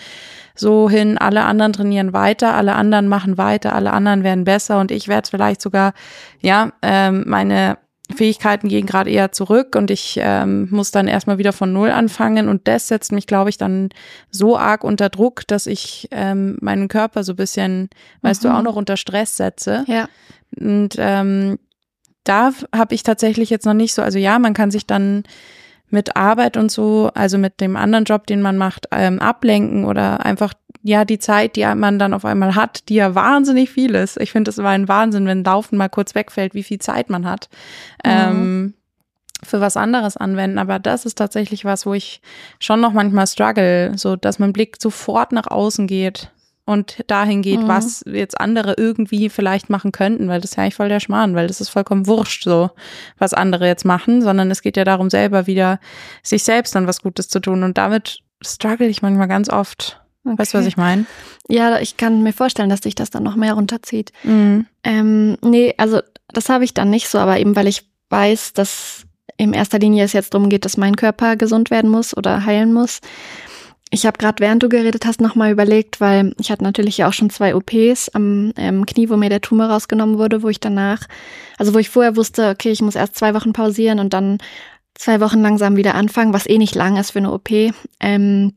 [0.59, 4.91] so hin, alle anderen trainieren weiter, alle anderen machen weiter, alle anderen werden besser und
[4.91, 5.93] ich werde vielleicht sogar,
[6.41, 7.79] ja, ähm, meine
[8.15, 12.49] Fähigkeiten gehen gerade eher zurück und ich ähm, muss dann erstmal wieder von Null anfangen
[12.49, 13.91] und das setzt mich, glaube ich, dann
[14.31, 17.91] so arg unter Druck, dass ich ähm, meinen Körper so bisschen,
[18.23, 18.65] weißt du, auch mhm.
[18.65, 19.85] noch unter Stress setze.
[19.87, 20.09] Ja.
[20.59, 21.59] Und ähm,
[22.25, 25.25] da habe ich tatsächlich jetzt noch nicht so, also ja, man kann sich dann
[25.91, 30.25] mit Arbeit und so, also mit dem anderen Job, den man macht, ähm, ablenken oder
[30.25, 34.21] einfach ja die Zeit, die man dann auf einmal hat, die ja wahnsinnig viel ist.
[34.21, 37.27] Ich finde, es war ein Wahnsinn, wenn Laufen mal kurz wegfällt, wie viel Zeit man
[37.27, 37.49] hat.
[38.05, 38.11] Mhm.
[38.11, 38.75] Ähm,
[39.45, 42.21] für was anderes anwenden, aber das ist tatsächlich was, wo ich
[42.59, 46.33] schon noch manchmal struggle, so dass mein Blick sofort nach außen geht
[46.69, 47.69] und dahin geht, mhm.
[47.69, 51.35] was jetzt andere irgendwie vielleicht machen könnten, weil das ist ja eigentlich voll der Schmarrn,
[51.35, 52.71] weil das ist vollkommen wurscht so,
[53.19, 55.81] was andere jetzt machen, sondern es geht ja darum, selber wieder
[56.23, 60.01] sich selbst dann was Gutes zu tun und damit struggle ich manchmal ganz oft.
[60.25, 60.39] Okay.
[60.39, 61.07] Weißt du, was ich meine?
[61.49, 64.13] Ja, ich kann mir vorstellen, dass sich das dann noch mehr runterzieht.
[64.25, 64.67] Mhm.
[64.85, 69.07] Ähm, nee, also das habe ich dann nicht so, aber eben weil ich weiß, dass
[69.39, 72.73] in erster Linie es jetzt darum geht, dass mein Körper gesund werden muss oder heilen
[72.73, 73.01] muss.
[73.91, 77.13] Ich habe gerade, während du geredet hast, nochmal überlegt, weil ich hatte natürlich ja auch
[77.13, 81.01] schon zwei OPs am ähm, Knie, wo mir der Tumor rausgenommen wurde, wo ich danach,
[81.57, 84.39] also wo ich vorher wusste, okay, ich muss erst zwei Wochen pausieren und dann
[84.95, 87.51] zwei Wochen langsam wieder anfangen, was eh nicht lang ist für eine OP.
[88.01, 88.53] Ähm,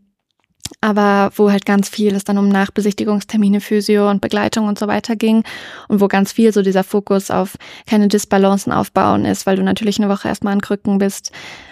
[0.79, 5.15] aber wo halt ganz viel es dann um Nachbesichtigungstermine, Physio und Begleitung und so weiter
[5.15, 5.43] ging
[5.87, 9.99] und wo ganz viel so dieser Fokus auf keine Disbalancen aufbauen ist, weil du natürlich
[9.99, 11.31] eine Woche erstmal an Krücken bist.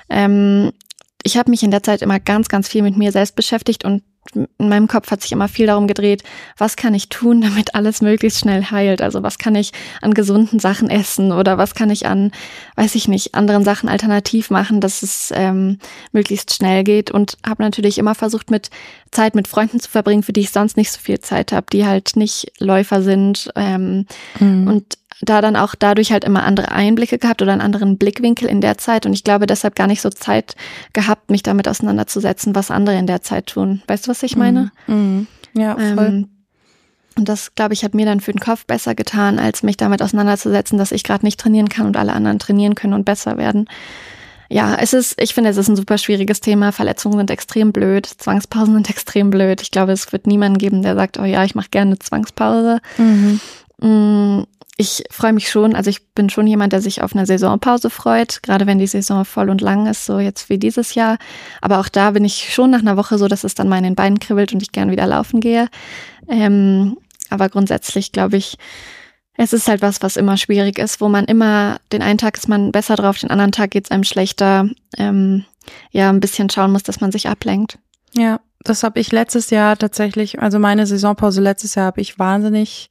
[0.10, 0.72] Ähm,
[1.24, 4.04] ich habe mich in der Zeit immer ganz, ganz viel mit mir selbst beschäftigt und
[4.36, 6.24] in meinem Kopf hat sich immer viel darum gedreht,
[6.58, 9.02] was kann ich tun, damit alles möglichst schnell heilt?
[9.02, 12.32] Also was kann ich an gesunden Sachen essen oder was kann ich an,
[12.76, 15.80] weiß ich nicht, anderen Sachen alternativ machen, dass es ähm,
[16.12, 18.70] möglichst schnell geht und habe natürlich immer versucht, mit
[19.12, 21.86] Zeit mit Freunden zu verbringen, für die ich sonst nicht so viel Zeit habe, die
[21.86, 24.06] halt nicht Läufer sind ähm,
[24.40, 24.68] mhm.
[24.68, 28.62] und da dann auch dadurch halt immer andere Einblicke gehabt oder einen anderen Blickwinkel in
[28.62, 30.56] der Zeit und ich glaube deshalb gar nicht so Zeit
[30.94, 33.82] gehabt, mich damit auseinanderzusetzen, was andere in der Zeit tun.
[33.88, 34.72] Weißt du, was ich meine?
[34.88, 34.96] Mhm.
[34.96, 35.28] mhm.
[35.56, 36.06] Ja, voll.
[36.06, 36.28] Ähm,
[37.20, 40.02] und das, glaube ich, hat mir dann für den Kopf besser getan, als mich damit
[40.02, 43.68] auseinanderzusetzen, dass ich gerade nicht trainieren kann und alle anderen trainieren können und besser werden.
[44.50, 46.72] Ja, es ist, ich finde, es ist ein super schwieriges Thema.
[46.72, 49.62] Verletzungen sind extrem blöd, Zwangspausen sind extrem blöd.
[49.62, 52.80] Ich glaube, es wird niemanden geben, der sagt, oh ja, ich mache gerne Zwangspause.
[52.98, 53.40] Mhm.
[53.80, 54.44] Mm,
[54.76, 58.42] ich freue mich schon, also ich bin schon jemand, der sich auf eine Saisonpause freut,
[58.44, 61.18] gerade wenn die Saison voll und lang ist, so jetzt wie dieses Jahr.
[61.62, 63.84] Aber auch da bin ich schon nach einer Woche so, dass es dann mal in
[63.84, 65.68] den Beinen kribbelt und ich gern wieder laufen gehe.
[66.30, 66.98] Ähm,
[67.30, 68.58] aber grundsätzlich glaube ich,
[69.42, 72.50] es ist halt was, was immer schwierig ist, wo man immer, den einen Tag ist
[72.50, 74.70] man besser drauf, den anderen Tag geht es einem schlechter.
[74.98, 75.46] Ähm,
[75.92, 77.80] ja, ein bisschen schauen muss, dass man sich ablenkt.
[78.14, 82.90] Ja, das habe ich letztes Jahr tatsächlich, also meine Saisonpause letztes Jahr habe ich wahnsinnig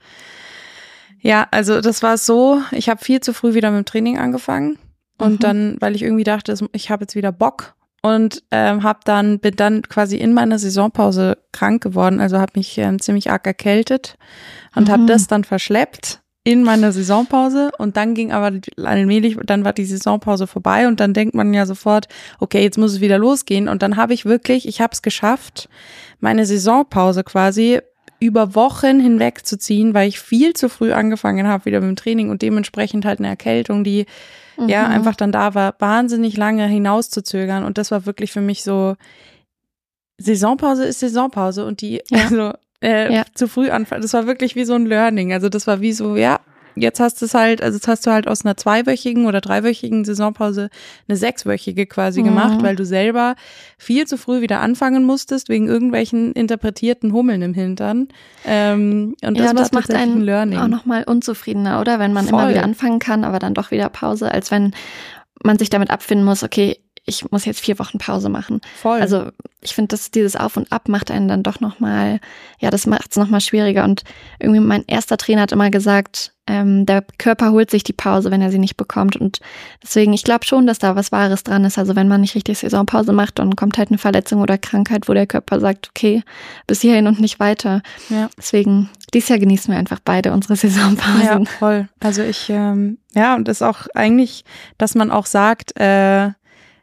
[1.21, 4.79] ja, also das war so, ich habe viel zu früh wieder mit dem Training angefangen
[5.19, 5.39] und mhm.
[5.41, 9.57] dann, weil ich irgendwie dachte, ich habe jetzt wieder Bock und ähm, habe dann bin
[9.57, 14.17] dann quasi in meiner Saisonpause krank geworden, also habe mich ähm, ziemlich arg erkältet
[14.77, 14.93] und mhm.
[14.93, 19.85] habe das dann verschleppt in meiner Saisonpause und dann ging aber allmählich, dann war die
[19.85, 22.09] Saisonpause vorbei und dann denkt man ja sofort,
[22.41, 25.69] okay, jetzt muss es wieder losgehen und dann habe ich wirklich, ich habe es geschafft,
[26.21, 27.81] meine Saisonpause quasi
[28.19, 31.97] über Wochen hinweg zu ziehen, weil ich viel zu früh angefangen habe wieder mit dem
[31.97, 34.07] Training und dementsprechend halt eine Erkältung, die
[34.57, 34.71] mhm.
[34.71, 37.63] ja einfach dann da war, wahnsinnig lange hinauszuzögern.
[37.63, 38.97] Und das war wirklich für mich so,
[40.17, 42.25] Saisonpause ist Saisonpause und die, ja.
[42.25, 43.25] also äh, ja.
[43.35, 45.33] zu früh anfangen, das war wirklich wie so ein Learning.
[45.33, 46.41] Also das war wie so, ja,
[46.81, 50.05] jetzt hast du es halt, also jetzt hast du halt aus einer zweiwöchigen oder dreiwöchigen
[50.05, 50.71] Saisonpause
[51.09, 52.27] eine sechswöchige quasi mhm.
[52.27, 53.35] gemacht, weil du selber
[53.77, 58.09] viel zu früh wieder anfangen musstest, wegen irgendwelchen interpretierten Hummeln im Hintern.
[58.45, 60.59] Ähm, und das, ja, das macht einen Learning.
[60.59, 61.99] auch nochmal unzufriedener, oder?
[61.99, 62.41] Wenn man Voll.
[62.41, 64.73] immer wieder anfangen kann, aber dann doch wieder Pause, als wenn
[65.43, 68.61] man sich damit abfinden muss, okay, ich muss jetzt vier Wochen Pause machen.
[68.81, 69.01] Voll.
[69.01, 72.21] Also ich finde, dass dieses Auf und Ab macht einen dann doch nochmal,
[72.61, 73.85] ja, das macht es nochmal schwieriger.
[73.85, 74.03] Und
[74.39, 78.41] irgendwie mein erster Trainer hat immer gesagt, ähm, der Körper holt sich die Pause, wenn
[78.41, 79.17] er sie nicht bekommt.
[79.17, 79.41] Und
[79.83, 81.79] deswegen, ich glaube schon, dass da was Wahres dran ist.
[81.79, 85.15] Also wenn man nicht richtig Saisonpause macht, dann kommt halt eine Verletzung oder Krankheit, wo
[85.15, 86.23] der Körper sagt, okay,
[86.67, 87.83] bis hierhin und nicht weiter.
[88.09, 88.31] Ja.
[88.37, 91.45] Deswegen, dieses Jahr genießen wir einfach beide unsere Saisonpausen.
[91.45, 91.89] Ja, voll.
[92.01, 94.45] Also ich, ähm, ja, und das ist auch eigentlich,
[94.79, 96.31] dass man auch sagt, äh,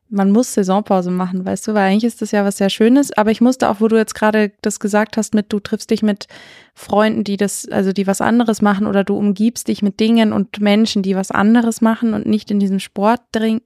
[0.10, 3.12] man muss Saisonpause machen, weißt du, weil eigentlich ist das ja was sehr Schönes.
[3.12, 6.04] Aber ich musste auch, wo du jetzt gerade das gesagt hast, mit du triffst dich
[6.04, 6.28] mit
[6.76, 10.60] Freunden, die das, also die was anderes machen oder du umgibst dich mit Dingen und
[10.62, 13.62] Menschen, die was anderes machen und nicht in diesem Sportding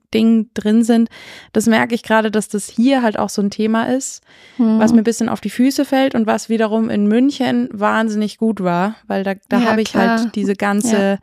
[0.54, 1.10] drin sind.
[1.52, 4.22] Das merke ich gerade, dass das hier halt auch so ein Thema ist,
[4.56, 4.80] hm.
[4.80, 8.62] was mir ein bisschen auf die Füße fällt und was wiederum in München wahnsinnig gut
[8.62, 11.18] war, weil da, da ja, habe ich halt diese ganze ja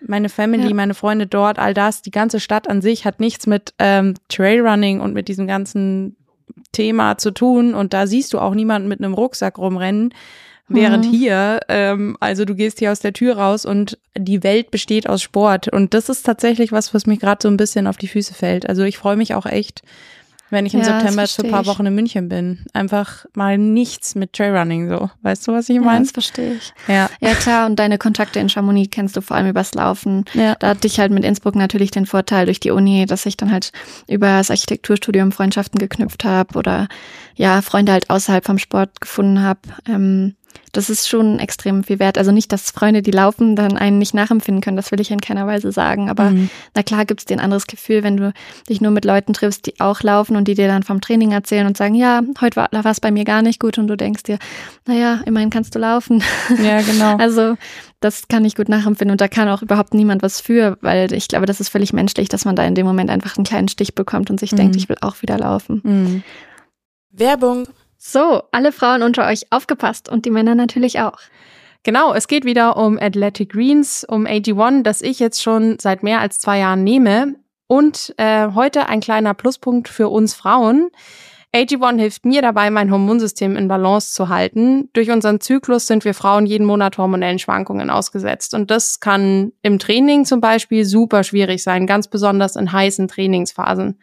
[0.00, 0.74] meine Family, ja.
[0.74, 5.00] meine Freunde dort, all das, die ganze Stadt an sich hat nichts mit ähm, Trailrunning
[5.00, 6.16] und mit diesem ganzen
[6.72, 7.74] Thema zu tun.
[7.74, 10.12] Und da siehst du auch niemanden mit einem Rucksack rumrennen.
[10.68, 11.10] Während mhm.
[11.10, 15.22] hier, ähm, also du gehst hier aus der Tür raus und die Welt besteht aus
[15.22, 15.68] Sport.
[15.68, 18.68] Und das ist tatsächlich was, was mich gerade so ein bisschen auf die Füße fällt.
[18.68, 19.82] Also ich freue mich auch echt,
[20.50, 22.64] wenn ich im ja, September für ein paar Wochen in München bin.
[22.72, 25.10] Einfach mal nichts mit Trailrunning so.
[25.22, 25.98] Weißt du, was ich meine?
[25.98, 26.72] Ja, das verstehe ich.
[26.86, 27.10] Ja.
[27.20, 27.66] ja, klar.
[27.66, 30.24] Und deine Kontakte in Chamonix kennst du vor allem übers Laufen.
[30.34, 30.54] Ja.
[30.54, 33.50] Da hatte ich halt mit Innsbruck natürlich den Vorteil durch die Uni, dass ich dann
[33.50, 33.72] halt
[34.08, 36.88] über das Architekturstudium Freundschaften geknüpft habe oder
[37.34, 39.60] ja, Freunde halt außerhalb vom Sport gefunden habe.
[39.88, 40.36] Ähm,
[40.76, 42.18] das ist schon extrem viel wert.
[42.18, 44.76] Also nicht, dass Freunde, die laufen, dann einen nicht nachempfinden können.
[44.76, 46.10] Das will ich in keiner Weise sagen.
[46.10, 46.50] Aber mhm.
[46.74, 48.32] na klar gibt es dir ein anderes Gefühl, wenn du
[48.68, 51.66] dich nur mit Leuten triffst, die auch laufen und die dir dann vom Training erzählen
[51.66, 54.38] und sagen, ja, heute war es bei mir gar nicht gut und du denkst dir,
[54.86, 56.22] naja, immerhin kannst du laufen.
[56.62, 57.16] Ja, genau.
[57.18, 57.56] also
[58.00, 61.28] das kann ich gut nachempfinden und da kann auch überhaupt niemand was für, weil ich
[61.28, 63.94] glaube, das ist völlig menschlich, dass man da in dem Moment einfach einen kleinen Stich
[63.94, 64.56] bekommt und sich mhm.
[64.56, 65.80] denkt, ich will auch wieder laufen.
[65.82, 66.22] Mhm.
[67.10, 67.66] Werbung
[67.98, 71.18] so, alle Frauen unter euch aufgepasst und die Männer natürlich auch.
[71.82, 76.20] Genau, es geht wieder um Athletic Greens, um AG1, das ich jetzt schon seit mehr
[76.20, 77.36] als zwei Jahren nehme.
[77.68, 80.90] Und äh, heute ein kleiner Pluspunkt für uns Frauen.
[81.54, 84.90] AG1 hilft mir dabei, mein Hormonsystem in Balance zu halten.
[84.92, 88.52] Durch unseren Zyklus sind wir Frauen jeden Monat hormonellen Schwankungen ausgesetzt.
[88.52, 93.98] Und das kann im Training zum Beispiel super schwierig sein, ganz besonders in heißen Trainingsphasen.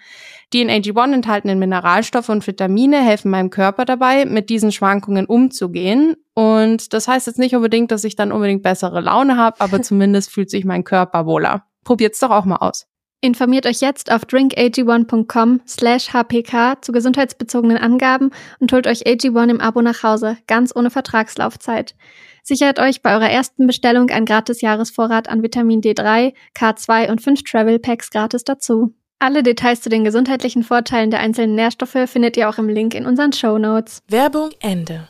[0.53, 6.15] Die in AG1 enthaltenen Mineralstoffe und Vitamine helfen meinem Körper dabei, mit diesen Schwankungen umzugehen.
[6.35, 10.31] Und das heißt jetzt nicht unbedingt, dass ich dann unbedingt bessere Laune habe, aber zumindest
[10.31, 11.65] fühlt sich mein Körper wohler.
[11.83, 12.85] Probiert's doch auch mal aus.
[13.19, 19.61] Informiert euch jetzt auf drinkag1.com slash hpk zu gesundheitsbezogenen Angaben und holt euch AG1 im
[19.61, 21.95] Abo nach Hause, ganz ohne Vertragslaufzeit.
[22.43, 27.43] Sichert euch bei eurer ersten Bestellung ein gratis Jahresvorrat an Vitamin D3, K2 und 5
[27.43, 28.93] Travel Packs gratis dazu.
[29.23, 33.05] Alle Details zu den gesundheitlichen Vorteilen der einzelnen Nährstoffe findet ihr auch im Link in
[33.05, 34.01] unseren Show Notes.
[34.09, 35.07] Werbung Ende.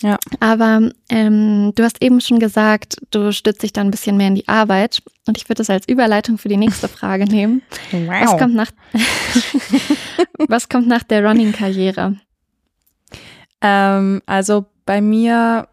[0.00, 0.16] Ja.
[0.38, 4.36] Aber ähm, du hast eben schon gesagt, du stützt dich da ein bisschen mehr in
[4.36, 5.02] die Arbeit.
[5.26, 7.62] Und ich würde das als Überleitung für die nächste Frage nehmen.
[7.90, 8.08] Wow.
[8.08, 8.70] Was kommt nach,
[10.48, 12.14] was kommt nach der Running-Karriere?
[13.60, 15.66] Ähm, also bei mir,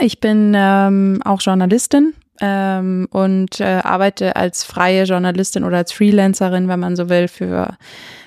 [0.00, 2.12] ich bin ähm, auch Journalistin
[2.42, 7.76] ähm, und äh, arbeite als freie Journalistin oder als Freelancerin, wenn man so will, für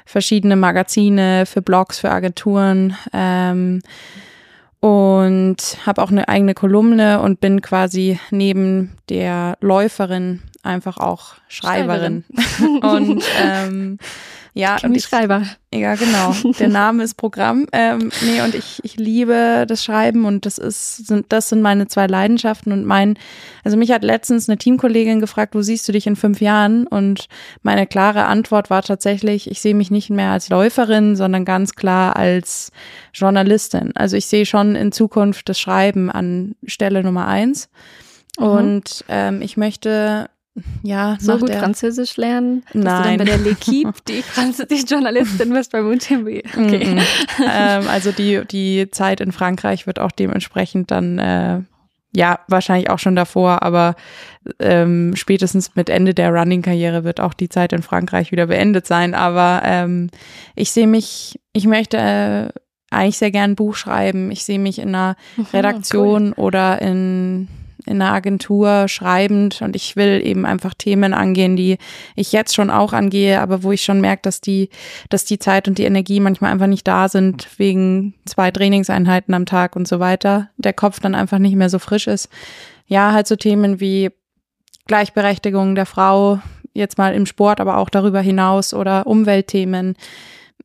[0.05, 2.95] verschiedene Magazine, für Blogs, für Agenturen.
[3.11, 3.81] Ähm,
[4.79, 12.23] und habe auch eine eigene Kolumne und bin quasi neben der Läuferin einfach auch Schreiberin.
[12.59, 12.83] Schreiberin.
[13.17, 13.97] und ähm,
[14.57, 15.43] ja, und ich, Schreiber.
[15.73, 16.33] Ja, genau.
[16.59, 17.67] Der Name ist Programm.
[17.73, 21.87] Ähm, nee, und ich, ich liebe das Schreiben und das ist, sind, das sind meine
[21.89, 23.19] zwei Leidenschaften und mein,
[23.65, 26.87] also mich hat letztens eine Teamkollegin gefragt, wo siehst du dich in fünf Jahren?
[26.87, 27.27] Und
[27.63, 32.15] meine klare Antwort war tatsächlich, ich sehe mich nicht mehr als Läuferin, sondern ganz klar
[32.15, 32.71] als
[33.13, 33.91] Journalistin.
[33.95, 37.67] Also ich sehe schon in Zukunft das Schreiben an Stelle Nummer eins.
[38.39, 38.45] Mhm.
[38.45, 40.29] Und ähm, ich möchte
[40.83, 43.17] ja, so gut der, Französisch lernen, dass nein.
[43.17, 46.43] du dann bei der L'Equipe die, Franz die Journalistin wirst bei UTMB.
[46.55, 46.85] Okay.
[46.85, 47.03] Mm -mm.
[47.51, 51.61] ähm, also die, die Zeit in Frankreich wird auch dementsprechend dann, äh,
[52.13, 53.95] ja, wahrscheinlich auch schon davor, aber
[54.59, 59.13] ähm, spätestens mit Ende der Running-Karriere wird auch die Zeit in Frankreich wieder beendet sein.
[59.13, 60.09] Aber ähm,
[60.55, 62.49] ich sehe mich, ich möchte äh,
[62.89, 64.31] eigentlich sehr gern ein Buch schreiben.
[64.31, 66.45] Ich sehe mich in einer mhm, Redaktion cool.
[66.45, 67.49] oder in
[67.85, 71.77] in einer Agentur schreibend und ich will eben einfach Themen angehen, die
[72.15, 74.69] ich jetzt schon auch angehe, aber wo ich schon merke, dass die,
[75.09, 79.45] dass die Zeit und die Energie manchmal einfach nicht da sind wegen zwei Trainingseinheiten am
[79.45, 80.49] Tag und so weiter.
[80.57, 82.29] Der Kopf dann einfach nicht mehr so frisch ist.
[82.87, 84.11] Ja, halt so Themen wie
[84.87, 86.39] Gleichberechtigung der Frau,
[86.73, 89.95] jetzt mal im Sport, aber auch darüber hinaus oder Umweltthemen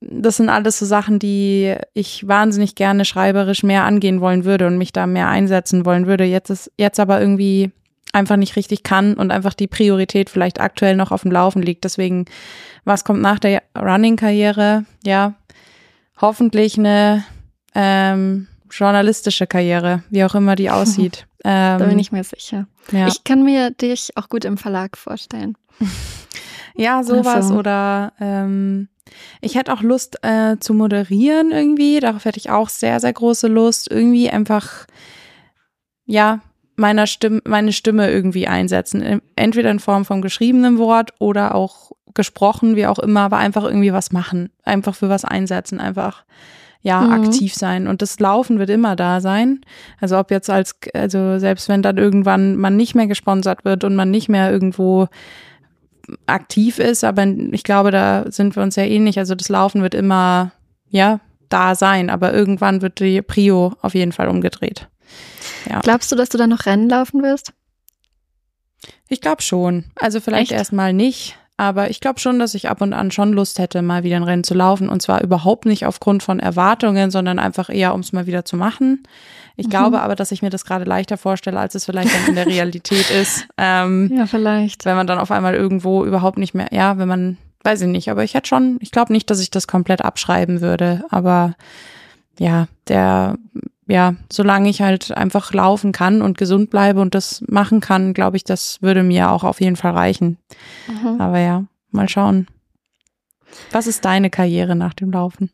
[0.00, 4.79] das sind alles so Sachen, die ich wahnsinnig gerne schreiberisch mehr angehen wollen würde und
[4.79, 6.24] mich da mehr einsetzen wollen würde.
[6.24, 7.70] Jetzt ist, jetzt aber irgendwie
[8.12, 11.85] einfach nicht richtig kann und einfach die Priorität vielleicht aktuell noch auf dem Laufen liegt.
[11.85, 12.24] Deswegen,
[12.85, 14.85] was kommt nach der Running-Karriere?
[15.05, 15.35] Ja,
[16.20, 17.24] hoffentlich eine
[17.74, 21.26] ähm, journalistische Karriere, wie auch immer die aussieht.
[21.44, 22.66] Ähm, da bin ich mir sicher.
[22.90, 23.07] Ja.
[23.07, 25.57] Ich kann mir dich auch gut im Verlag vorstellen.
[26.74, 27.55] ja, sowas also.
[27.55, 28.88] oder ähm,
[29.41, 32.01] ich hätte auch Lust äh, zu moderieren irgendwie.
[32.01, 33.91] Darauf hätte ich auch sehr, sehr große Lust.
[33.91, 34.87] Irgendwie einfach,
[36.07, 36.41] ja,
[36.77, 39.21] meiner Stimme, meine Stimme irgendwie einsetzen.
[39.37, 43.93] Entweder in Form von geschriebenem Wort oder auch gesprochen, wie auch immer, aber einfach irgendwie
[43.93, 44.51] was machen.
[44.65, 46.25] Einfach für was einsetzen, einfach
[46.83, 47.13] ja, mhm.
[47.13, 47.87] aktiv sein.
[47.87, 49.61] Und das Laufen wird immer da sein.
[50.01, 53.95] Also ob jetzt als, also selbst wenn dann irgendwann man nicht mehr gesponsert wird und
[53.95, 55.09] man nicht mehr irgendwo
[56.27, 59.18] aktiv ist, aber ich glaube, da sind wir uns ja ähnlich.
[59.18, 60.53] Also das Laufen wird immer,
[60.88, 64.88] ja, da sein, aber irgendwann wird die Prio auf jeden Fall umgedreht.
[65.68, 65.81] Ja.
[65.81, 67.53] Glaubst du, dass du dann noch Rennen laufen wirst?
[69.09, 69.85] Ich glaube schon.
[69.96, 73.59] Also vielleicht erstmal nicht, aber ich glaube schon, dass ich ab und an schon Lust
[73.59, 74.88] hätte, mal wieder ein Rennen zu laufen.
[74.88, 78.57] Und zwar überhaupt nicht aufgrund von Erwartungen, sondern einfach eher, um es mal wieder zu
[78.57, 79.03] machen.
[79.57, 79.70] Ich mhm.
[79.70, 82.46] glaube aber, dass ich mir das gerade leichter vorstelle, als es vielleicht dann in der
[82.46, 83.46] Realität ist.
[83.59, 84.87] Ähm, ja, vielleicht.
[84.87, 88.11] Wenn man dann auf einmal irgendwo überhaupt nicht mehr, ja, wenn man, weiß ich nicht,
[88.11, 91.57] aber ich hätte schon, ich glaube nicht, dass ich das komplett abschreiben würde, aber
[92.38, 93.37] ja, der
[93.90, 98.37] ja, solange ich halt einfach laufen kann und gesund bleibe und das machen kann, glaube
[98.37, 100.38] ich, das würde mir auch auf jeden Fall reichen.
[100.87, 101.20] Mhm.
[101.20, 102.46] Aber ja, mal schauen.
[103.72, 105.50] Was ist deine Karriere nach dem Laufen?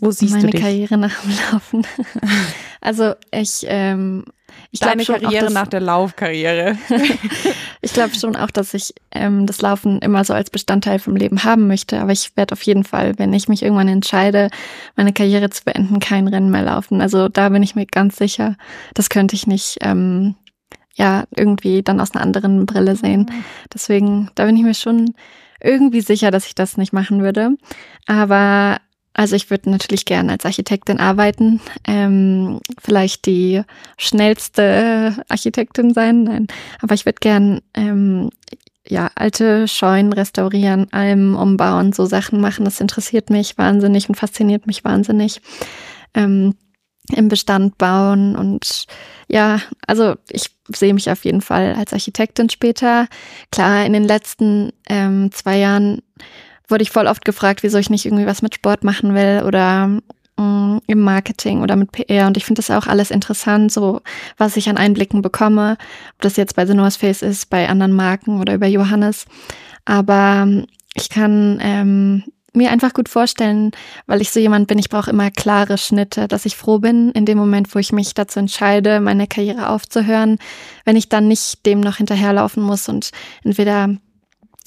[0.00, 0.60] Wo siehst Meine du dich?
[0.60, 1.86] Karriere nach dem Laufen.
[2.80, 4.24] also ich, ähm,
[4.70, 6.76] ich Deine Karriere auch, nach der Laufkarriere.
[7.82, 11.44] ich glaube schon auch, dass ich ähm, das Laufen immer so als Bestandteil vom Leben
[11.44, 12.00] haben möchte.
[12.00, 14.48] Aber ich werde auf jeden Fall, wenn ich mich irgendwann entscheide,
[14.96, 17.02] meine Karriere zu beenden, kein Rennen mehr laufen.
[17.02, 18.56] Also da bin ich mir ganz sicher,
[18.94, 20.36] das könnte ich nicht ähm,
[20.94, 23.30] ja irgendwie dann aus einer anderen Brille sehen.
[23.72, 25.14] Deswegen, da bin ich mir schon
[25.60, 27.56] irgendwie sicher, dass ich das nicht machen würde.
[28.06, 28.78] Aber
[29.14, 33.62] also ich würde natürlich gerne als Architektin arbeiten, ähm, vielleicht die
[33.98, 36.46] schnellste Architektin sein, nein,
[36.80, 38.30] aber ich würde gern ähm,
[38.86, 42.64] ja alte Scheunen restaurieren, Almen umbauen, so Sachen machen.
[42.64, 45.40] Das interessiert mich wahnsinnig und fasziniert mich wahnsinnig.
[46.14, 46.54] Ähm,
[47.10, 48.86] im Bestand bauen und
[49.28, 53.08] ja, also ich sehe mich auf jeden Fall als Architektin später.
[53.50, 56.02] Klar, in den letzten ähm, zwei Jahren
[56.68, 59.86] wurde ich voll oft gefragt, wieso ich nicht irgendwie was mit Sport machen will oder
[59.86, 62.26] mh, mm, im Marketing oder mit PR.
[62.26, 64.00] Und ich finde das auch alles interessant, so
[64.36, 65.76] was ich an Einblicken bekomme,
[66.14, 69.26] ob das jetzt bei The North Face ist, bei anderen Marken oder über Johannes.
[69.84, 70.46] Aber
[70.94, 73.70] ich kann ähm, mir einfach gut vorstellen,
[74.06, 77.24] weil ich so jemand bin, ich brauche immer klare Schnitte, dass ich froh bin in
[77.24, 80.38] dem Moment, wo ich mich dazu entscheide, meine Karriere aufzuhören,
[80.84, 83.10] wenn ich dann nicht dem noch hinterherlaufen muss und
[83.42, 83.96] entweder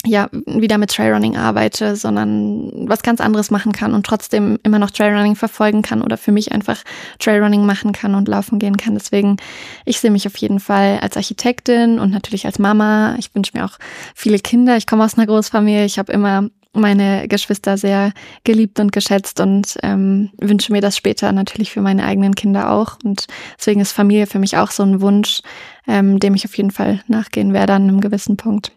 [0.04, 4.90] ja, wieder mit Trailrunning arbeite, sondern was ganz anderes machen kann und trotzdem immer noch
[4.90, 6.82] Trailrunning verfolgen kann oder für mich einfach
[7.18, 8.94] Trailrunning machen kann und laufen gehen kann.
[8.94, 9.36] Deswegen,
[9.84, 13.16] ich sehe mich auf jeden Fall als Architektin und natürlich als Mama.
[13.18, 13.78] Ich wünsche mir auch
[14.14, 14.76] viele Kinder.
[14.76, 15.84] Ich komme aus einer Großfamilie.
[15.84, 18.12] Ich habe immer meine Geschwister sehr
[18.44, 22.98] geliebt und geschätzt und ähm, wünsche mir das später natürlich für meine eigenen Kinder auch.
[23.02, 23.26] Und
[23.58, 25.40] deswegen ist Familie für mich auch so ein Wunsch,
[25.88, 28.75] ähm, dem ich auf jeden Fall nachgehen werde an einem gewissen Punkt.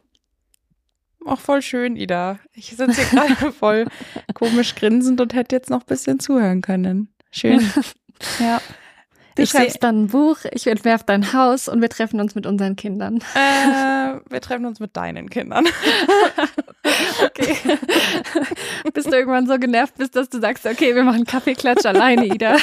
[1.30, 2.40] Auch voll schön, Ida.
[2.56, 3.86] Ich sitze hier gerade voll
[4.34, 7.10] komisch grinsend und hätte jetzt noch ein bisschen zuhören können.
[7.30, 7.62] Schön.
[8.40, 8.60] ja.
[9.40, 12.46] Du ich schreibst dann ein Buch, ich entwerfe dein Haus und wir treffen uns mit
[12.46, 13.20] unseren Kindern.
[13.36, 15.66] Äh, wir treffen uns mit deinen Kindern.
[17.26, 17.56] okay.
[18.94, 22.58] Bis du irgendwann so genervt bist, dass du sagst, okay, wir machen Kaffeeklatsch alleine, Ida.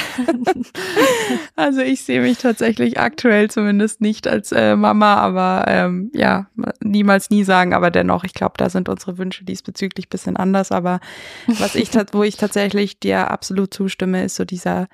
[1.55, 6.47] also ich sehe mich tatsächlich aktuell zumindest nicht als äh, Mama, aber ähm, ja,
[6.83, 10.71] niemals nie sagen, aber dennoch, ich glaube, da sind unsere Wünsche diesbezüglich bisschen anders.
[10.71, 10.99] Aber
[11.47, 14.87] was ich, wo ich tatsächlich dir absolut zustimme, ist so dieser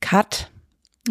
[0.00, 0.51] Cut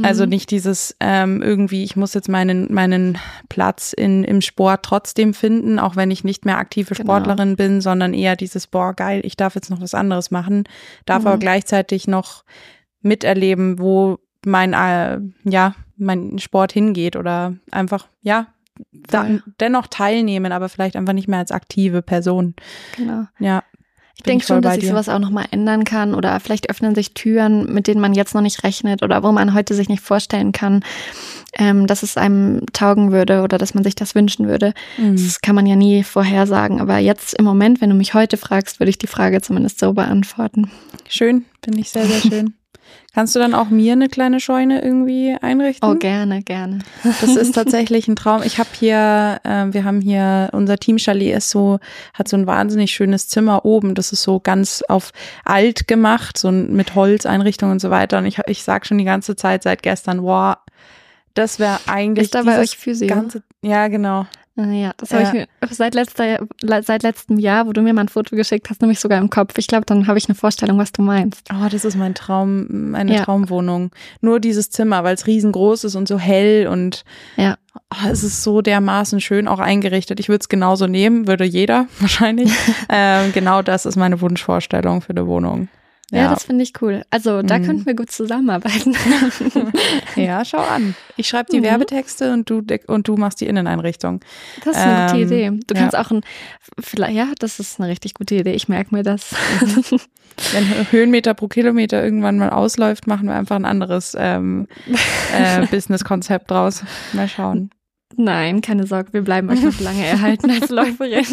[0.03, 0.29] also mhm.
[0.29, 3.17] nicht dieses ähm, irgendwie, ich muss jetzt meinen, meinen
[3.49, 7.03] Platz in, im Sport trotzdem finden, auch wenn ich nicht mehr aktive genau.
[7.05, 10.63] Sportlerin bin, sondern eher dieses, boah, geil, ich darf jetzt noch was anderes machen,
[11.05, 11.27] darf mhm.
[11.27, 12.45] aber gleichzeitig noch
[13.01, 18.47] miterleben, wo mein, äh, ja, mein Sport hingeht oder einfach, ja,
[18.91, 19.27] da,
[19.59, 22.55] dennoch teilnehmen, aber vielleicht einfach nicht mehr als aktive Person.
[22.95, 23.25] Genau.
[23.39, 23.63] Ja.
[24.21, 27.73] Ich denke schon, dass sich sowas auch nochmal ändern kann oder vielleicht öffnen sich Türen,
[27.73, 30.83] mit denen man jetzt noch nicht rechnet oder wo man heute sich nicht vorstellen kann,
[31.57, 34.75] ähm, dass es einem taugen würde oder dass man sich das wünschen würde.
[34.99, 35.15] Mhm.
[35.15, 36.79] Das kann man ja nie vorhersagen.
[36.79, 39.93] Aber jetzt im Moment, wenn du mich heute fragst, würde ich die Frage zumindest so
[39.93, 40.69] beantworten.
[41.09, 42.53] Schön, finde ich sehr, sehr schön.
[43.13, 45.89] Kannst du dann auch mir eine kleine Scheune irgendwie einrichten?
[45.89, 46.79] Oh, gerne, gerne.
[47.03, 48.41] Das ist tatsächlich ein Traum.
[48.43, 51.79] Ich habe hier, äh, wir haben hier, unser Teamchalet ist so,
[52.13, 53.95] hat so ein wahnsinnig schönes Zimmer oben.
[53.95, 55.11] Das ist so ganz auf
[55.43, 58.17] alt gemacht, so mit Holzeinrichtungen und so weiter.
[58.17, 60.55] Und ich, ich sag schon die ganze Zeit seit gestern, wow,
[61.33, 62.25] das wäre eigentlich.
[62.25, 63.07] Ist da bei euch Physio?
[63.07, 64.25] Ganze, ja, genau.
[64.57, 65.29] Ja, das habe ja.
[65.29, 68.81] ich mir seit, letzter, seit letztem Jahr, wo du mir mal ein Foto geschickt hast,
[68.81, 69.57] nämlich sogar im Kopf.
[69.57, 71.47] Ich glaube, dann habe ich eine Vorstellung, was du meinst.
[71.53, 73.23] Oh, das ist mein Traum, meine ja.
[73.23, 73.91] Traumwohnung.
[74.19, 77.05] Nur dieses Zimmer, weil es riesengroß ist und so hell und
[77.37, 77.57] ja.
[77.89, 80.19] Oh, es ist so dermaßen schön auch eingerichtet.
[80.19, 82.51] Ich würde es genauso nehmen, würde jeder wahrscheinlich.
[82.89, 85.69] ähm, genau das ist meine Wunschvorstellung für eine Wohnung.
[86.11, 87.03] Ja, ja das finde ich cool.
[87.09, 87.65] Also da mhm.
[87.65, 88.95] könnten wir gut zusammenarbeiten.
[90.15, 90.93] ja, schau an.
[91.15, 91.63] Ich schreibe die mhm.
[91.63, 94.19] Werbetexte und du und du machst die Inneneinrichtung.
[94.63, 95.59] Das ist eine ähm, gute Idee.
[95.67, 96.01] Du kannst ja.
[96.01, 96.21] auch ein,
[96.79, 98.51] vielleicht, ja, das ist eine richtig gute Idee.
[98.51, 99.33] Ich merke mir das.
[100.51, 104.67] Wenn Höhenmeter pro Kilometer irgendwann mal ausläuft, machen wir einfach ein anderes ähm,
[105.33, 106.83] äh, Business-Konzept draus.
[107.13, 107.71] Mal schauen.
[108.17, 111.25] Nein, keine Sorge, wir bleiben euch noch lange erhalten als Läuferin.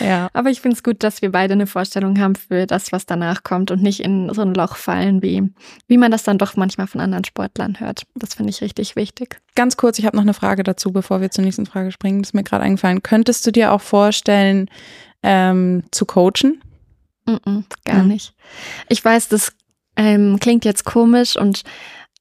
[0.00, 0.28] Ja.
[0.32, 3.42] Aber ich finde es gut, dass wir beide eine Vorstellung haben für das, was danach
[3.42, 5.42] kommt und nicht in so ein Loch fallen, wie,
[5.86, 8.04] wie man das dann doch manchmal von anderen Sportlern hört.
[8.14, 9.38] Das finde ich richtig wichtig.
[9.54, 12.22] Ganz kurz, ich habe noch eine Frage dazu, bevor wir zur nächsten Frage springen.
[12.22, 13.02] Das ist mir gerade eingefallen.
[13.02, 14.68] Könntest du dir auch vorstellen,
[15.22, 16.62] ähm, zu coachen?
[17.26, 18.08] Mm -mm, gar mhm.
[18.08, 18.34] nicht.
[18.88, 19.52] Ich weiß, das
[19.96, 21.62] ähm, klingt jetzt komisch und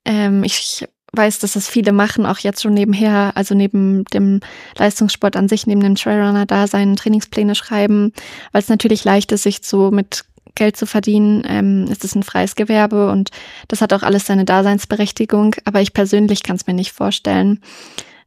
[0.05, 4.41] ähm, ich weiß, dass das viele machen, auch jetzt schon nebenher, also neben dem
[4.78, 8.14] Leistungssport an sich, neben dem Trailrunner da seinen Trainingspläne schreiben,
[8.51, 11.43] weil es natürlich leicht ist, sich so mit Geld zu verdienen.
[11.47, 13.32] Ähm, es ist ein freies Gewerbe und
[13.68, 17.62] das hat auch alles seine Daseinsberechtigung, aber ich persönlich kann es mir nicht vorstellen.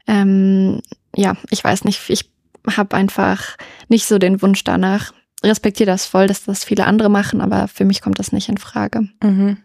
[0.07, 0.80] Ähm,
[1.14, 2.30] ja, ich weiß nicht, ich
[2.76, 3.57] habe einfach
[3.89, 5.12] nicht so den Wunsch danach.
[5.45, 8.59] Respektiere das voll, dass das viele andere machen, aber für mich kommt das nicht in
[8.59, 9.09] Frage.
[9.22, 9.59] Mhm.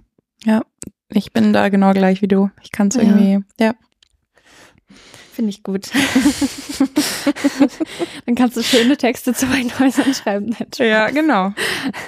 [0.43, 0.61] Ja,
[1.09, 2.51] ich bin da genau gleich wie du.
[2.61, 3.73] Ich kann es irgendwie, ja.
[5.33, 5.89] Finde ich gut.
[8.25, 10.53] Dann kannst du schöne Texte zu meinen Häusern schreiben.
[10.77, 11.53] Ja, genau.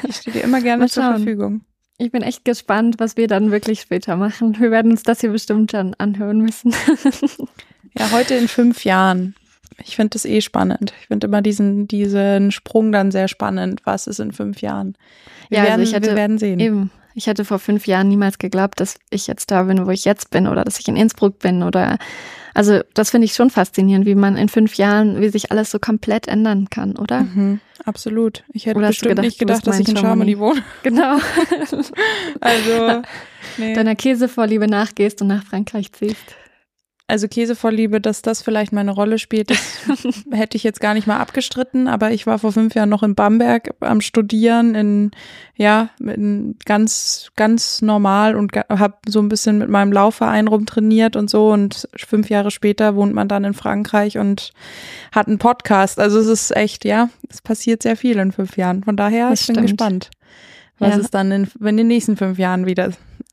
[0.08, 1.62] Ich stehe dir immer gerne zur Verfügung.
[2.00, 4.60] Ich bin echt gespannt, was wir dann wirklich später machen.
[4.60, 6.74] Wir werden uns das hier bestimmt dann anhören müssen.
[7.98, 9.36] ja, heute in fünf Jahren.
[9.84, 10.94] Ich finde das eh spannend.
[11.02, 13.82] Ich finde immer diesen, diesen Sprung dann sehr spannend.
[13.84, 14.96] Was ist in fünf Jahren?
[15.50, 16.60] Wir, ja, also werden, also hatte, wir werden sehen.
[16.60, 16.92] Eben.
[17.16, 20.30] Ich hätte vor fünf Jahren niemals geglaubt, dass ich jetzt da bin, wo ich jetzt
[20.30, 21.98] bin oder dass ich in Innsbruck bin oder
[22.54, 25.80] also das finde ich schon faszinierend, wie man in fünf Jahren, wie sich alles so
[25.80, 27.22] komplett ändern kann, oder?
[27.22, 28.44] Mhm, absolut.
[28.52, 30.64] Ich hätte bestimmt gedacht, nicht gedacht, dass ich in Chamonix wohne.
[30.84, 31.20] Genau.
[32.42, 33.02] also
[33.58, 33.74] nee.
[33.74, 36.36] deiner Käsevorliebe nachgehst und nach Frankreich ziehst.
[37.10, 39.80] Also Käsevorliebe, dass das vielleicht meine Rolle spielt, das
[40.32, 43.16] hätte ich jetzt gar nicht mal abgestritten, aber ich war vor fünf Jahren noch in
[43.16, 45.12] Bamberg am Studieren, in
[45.60, 51.30] ja, in ganz, ganz normal und habe so ein bisschen mit meinem Laufverein rumtrainiert und
[51.30, 51.52] so.
[51.52, 54.54] Und fünf Jahre später wohnt man dann in Frankreich und
[55.12, 56.00] hat einen Podcast.
[56.00, 58.86] Also es ist echt, ja, es passiert sehr viel in fünf Jahren.
[58.86, 60.12] Von daher, das ich bin gespannt,
[60.78, 61.02] was ja.
[61.02, 62.92] es dann in, in den nächsten fünf Jahren wieder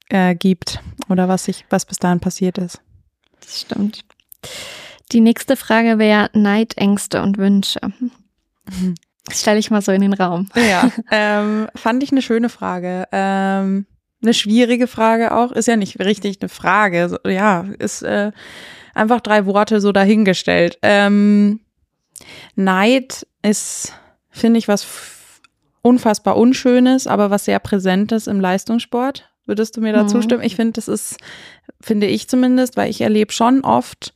[0.09, 2.81] äh, gibt oder was sich, was bis dahin passiert ist.
[3.41, 4.05] Das stimmt.
[5.13, 7.81] Die nächste Frage wäre Neidängste und Wünsche.
[9.25, 10.49] Das stelle ich mal so in den Raum.
[10.55, 13.07] Ja, ähm, fand ich eine schöne Frage.
[13.13, 13.87] Ähm,
[14.23, 15.53] eine schwierige Frage auch.
[15.53, 17.21] Ist ja nicht richtig eine Frage.
[17.27, 18.33] Ja, ist äh,
[18.95, 20.79] einfach drei Worte so dahingestellt.
[20.83, 21.61] Ähm,
[22.55, 23.93] Neid ist,
[24.31, 24.87] finde ich, was
[25.83, 29.31] unfassbar Unschönes, aber was sehr Präsentes im Leistungssport.
[29.47, 30.09] Würdest du mir da mhm.
[30.09, 30.43] zustimmen?
[30.43, 31.17] Ich finde, das ist,
[31.81, 34.13] finde ich zumindest, weil ich erlebe schon oft,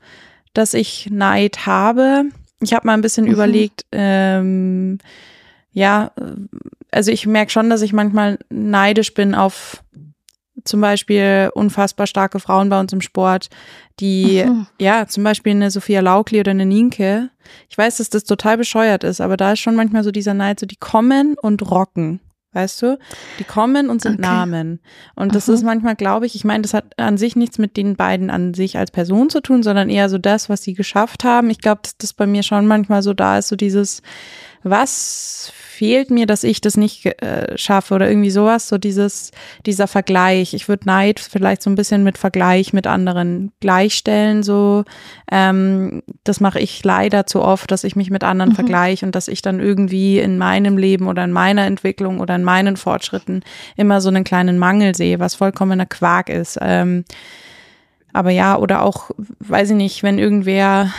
[0.52, 2.24] dass ich Neid habe.
[2.60, 3.32] Ich habe mal ein bisschen mhm.
[3.32, 4.98] überlegt, ähm,
[5.72, 6.10] ja,
[6.90, 9.82] also ich merke schon, dass ich manchmal neidisch bin auf
[10.64, 13.48] zum Beispiel unfassbar starke Frauen bei uns im Sport,
[13.98, 14.66] die, mhm.
[14.78, 17.30] ja, zum Beispiel eine Sophia Laukli oder eine Nienke.
[17.68, 20.60] Ich weiß, dass das total bescheuert ist, aber da ist schon manchmal so dieser Neid,
[20.60, 22.20] so die kommen und rocken.
[22.52, 22.98] Weißt du?
[23.38, 24.22] Die kommen und sind okay.
[24.22, 24.80] Namen.
[25.14, 25.54] Und das Aha.
[25.54, 28.54] ist manchmal, glaube ich, ich meine, das hat an sich nichts mit den beiden an
[28.54, 31.48] sich als Person zu tun, sondern eher so das, was sie geschafft haben.
[31.50, 34.02] Ich glaube, dass das bei mir schon manchmal so da ist, so dieses,
[34.64, 39.30] was fehlt mir, dass ich das nicht äh, schaffe oder irgendwie sowas, so dieses,
[39.64, 40.52] dieser Vergleich.
[40.52, 44.84] Ich würde Neid vielleicht so ein bisschen mit Vergleich mit anderen gleichstellen, so.
[45.32, 48.56] Ähm, das mache ich leider zu oft, dass ich mich mit anderen mhm.
[48.56, 52.44] vergleiche und dass ich dann irgendwie in meinem Leben oder in meiner Entwicklung oder in
[52.44, 53.42] meinen Fortschritten
[53.74, 56.58] immer so einen kleinen Mangel sehe, was vollkommener Quark ist.
[56.60, 57.06] Ähm,
[58.12, 60.92] aber ja, oder auch, weiß ich nicht, wenn irgendwer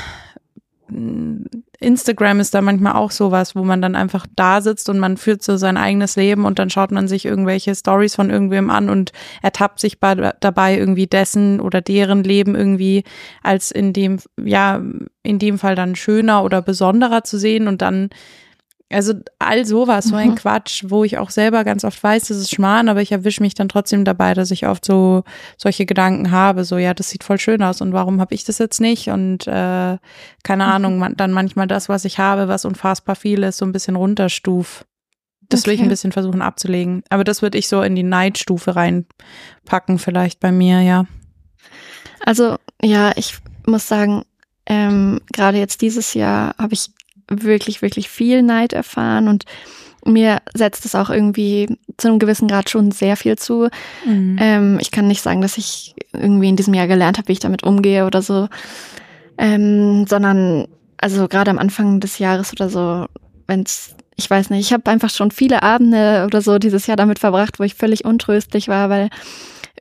[1.82, 5.42] Instagram ist da manchmal auch sowas, wo man dann einfach da sitzt und man führt
[5.42, 9.12] so sein eigenes Leben und dann schaut man sich irgendwelche Stories von irgendwem an und
[9.42, 13.04] ertappt sich bei, dabei irgendwie dessen oder deren Leben irgendwie
[13.42, 14.82] als in dem, ja,
[15.24, 18.10] in dem Fall dann schöner oder besonderer zu sehen und dann
[18.92, 20.36] also all sowas, so ein mhm.
[20.36, 23.54] Quatsch, wo ich auch selber ganz oft weiß, das ist Schmarrn, aber ich erwische mich
[23.54, 25.24] dann trotzdem dabei, dass ich oft so
[25.58, 28.58] solche Gedanken habe, so ja, das sieht voll schön aus und warum habe ich das
[28.58, 29.10] jetzt nicht?
[29.10, 29.98] Und äh,
[30.44, 30.72] keine mhm.
[30.72, 33.96] Ahnung, man, dann manchmal das, was ich habe, was unfassbar viel ist, so ein bisschen
[33.96, 34.86] runterstuf.
[35.50, 35.68] Das okay.
[35.68, 37.04] will ich ein bisschen versuchen abzulegen.
[37.10, 41.06] Aber das würde ich so in die Neidstufe reinpacken, vielleicht bei mir, ja.
[42.26, 44.24] Also ja, ich muss sagen,
[44.66, 46.92] ähm, gerade jetzt dieses Jahr habe ich
[47.28, 49.46] wirklich, wirklich viel Neid erfahren und
[50.06, 53.70] mir setzt es auch irgendwie zu einem gewissen Grad schon sehr viel zu.
[54.06, 54.38] Mhm.
[54.40, 57.40] Ähm, ich kann nicht sagen, dass ich irgendwie in diesem Jahr gelernt habe, wie ich
[57.40, 58.48] damit umgehe oder so,
[59.38, 60.68] ähm, sondern
[60.98, 63.06] also gerade am Anfang des Jahres oder so,
[63.48, 66.98] wenn es ich weiß nicht, ich habe einfach schon viele Abende oder so dieses Jahr
[66.98, 69.10] damit verbracht, wo ich völlig untröstlich war, weil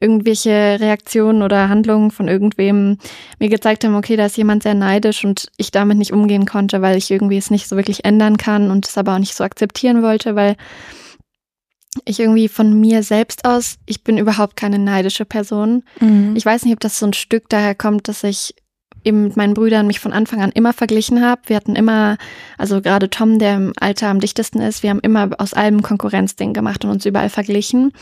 [0.01, 2.99] irgendwelche Reaktionen oder Handlungen von irgendwem
[3.39, 6.81] mir gezeigt haben, okay, da ist jemand sehr neidisch und ich damit nicht umgehen konnte,
[6.81, 9.45] weil ich irgendwie es nicht so wirklich ändern kann und es aber auch nicht so
[9.45, 10.57] akzeptieren wollte, weil
[12.05, 15.83] ich irgendwie von mir selbst aus, ich bin überhaupt keine neidische Person.
[16.01, 16.35] Mhm.
[16.35, 18.55] Ich weiß nicht, ob das so ein Stück daher kommt, dass ich
[19.05, 21.43] eben mit meinen Brüdern mich von Anfang an immer verglichen habe.
[21.47, 22.17] Wir hatten immer,
[22.59, 26.53] also gerade Tom, der im Alter am dichtesten ist, wir haben immer aus allem Konkurrenzding
[26.53, 27.93] gemacht und uns überall verglichen.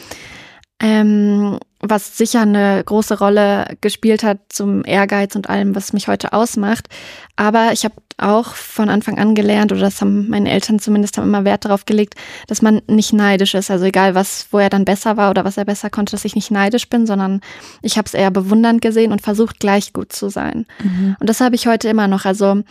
[0.80, 6.32] Ähm, was sicher eine große Rolle gespielt hat zum Ehrgeiz und allem, was mich heute
[6.32, 6.88] ausmacht.
[7.36, 11.28] Aber ich habe auch von Anfang an gelernt, oder das haben meine Eltern zumindest haben
[11.28, 12.14] immer Wert darauf gelegt,
[12.48, 13.70] dass man nicht neidisch ist.
[13.70, 16.34] Also egal, was, wo er dann besser war oder was er besser konnte, dass ich
[16.34, 17.40] nicht neidisch bin, sondern
[17.80, 20.66] ich habe es eher bewundernd gesehen und versucht, gleich gut zu sein.
[20.82, 21.16] Mhm.
[21.20, 22.24] Und das habe ich heute immer noch.
[22.24, 22.62] Also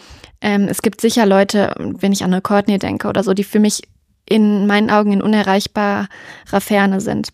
[0.42, 3.60] ähm, es gibt sicher Leute, wenn ich an eine Courtney denke oder so, die für
[3.60, 3.84] mich
[4.30, 6.10] in meinen Augen in unerreichbarer
[6.60, 7.30] Ferne sind.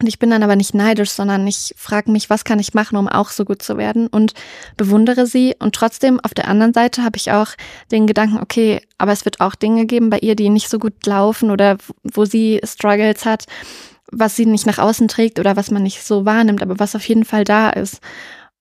[0.00, 2.96] Und ich bin dann aber nicht neidisch, sondern ich frage mich, was kann ich machen,
[2.96, 4.34] um auch so gut zu werden und
[4.76, 5.54] bewundere sie.
[5.58, 7.48] Und trotzdem auf der anderen Seite habe ich auch
[7.90, 11.06] den Gedanken, okay, aber es wird auch Dinge geben bei ihr, die nicht so gut
[11.06, 13.46] laufen oder wo sie Struggles hat,
[14.12, 17.08] was sie nicht nach außen trägt oder was man nicht so wahrnimmt, aber was auf
[17.08, 18.00] jeden Fall da ist.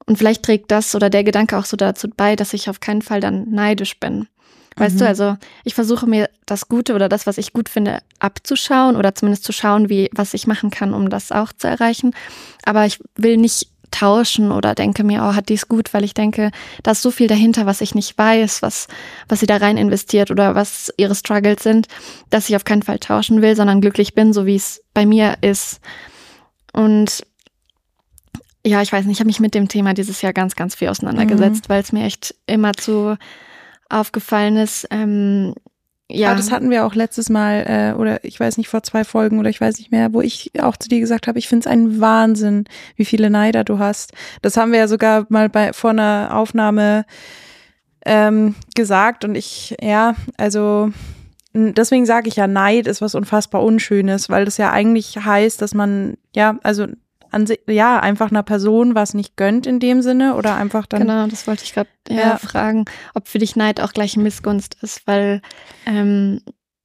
[0.05, 3.01] Und vielleicht trägt das oder der Gedanke auch so dazu bei, dass ich auf keinen
[3.01, 4.27] Fall dann neidisch bin.
[4.77, 4.99] Weißt mhm.
[4.99, 9.15] du, also ich versuche mir das Gute oder das, was ich gut finde, abzuschauen oder
[9.15, 12.11] zumindest zu schauen, wie, was ich machen kann, um das auch zu erreichen.
[12.65, 16.51] Aber ich will nicht tauschen oder denke mir, oh, hat dies gut, weil ich denke,
[16.83, 18.87] da ist so viel dahinter, was ich nicht weiß, was,
[19.29, 21.87] was sie da rein investiert oder was ihre Struggles sind,
[22.29, 25.37] dass ich auf keinen Fall tauschen will, sondern glücklich bin, so wie es bei mir
[25.41, 25.79] ist.
[26.73, 27.25] Und
[28.65, 30.89] ja, ich weiß nicht, ich habe mich mit dem Thema dieses Jahr ganz, ganz viel
[30.89, 31.73] auseinandergesetzt, mhm.
[31.73, 33.17] weil es mir echt immer zu
[33.89, 34.87] aufgefallen ist.
[34.91, 35.53] Ähm,
[36.09, 36.29] ja.
[36.29, 37.65] Aber das hatten wir auch letztes Mal,
[37.95, 40.51] äh, oder ich weiß nicht, vor zwei Folgen oder ich weiß nicht mehr, wo ich
[40.61, 42.65] auch zu dir gesagt habe, ich finde es ein Wahnsinn,
[42.95, 44.13] wie viele Neider du hast.
[44.43, 47.05] Das haben wir ja sogar mal bei vor einer Aufnahme
[48.05, 50.91] ähm, gesagt und ich, ja, also
[51.55, 55.73] deswegen sage ich ja, Neid ist was unfassbar Unschönes, weil das ja eigentlich heißt, dass
[55.73, 56.85] man, ja, also
[57.35, 61.01] an ja, einfach einer Person was nicht gönnt in dem Sinne oder einfach dann.
[61.01, 62.37] Genau, das wollte ich gerade ja, ja.
[62.37, 65.41] fragen, ob für dich Neid auch gleich Missgunst ist, weil
[65.85, 66.41] ähm,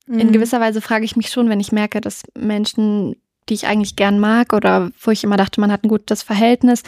[0.06, 0.18] mhm.
[0.18, 3.14] in gewisser Weise frage ich mich schon, wenn ich merke, dass Menschen
[3.50, 6.82] die ich eigentlich gern mag oder wo ich immer dachte, man hat ein gutes Verhältnis.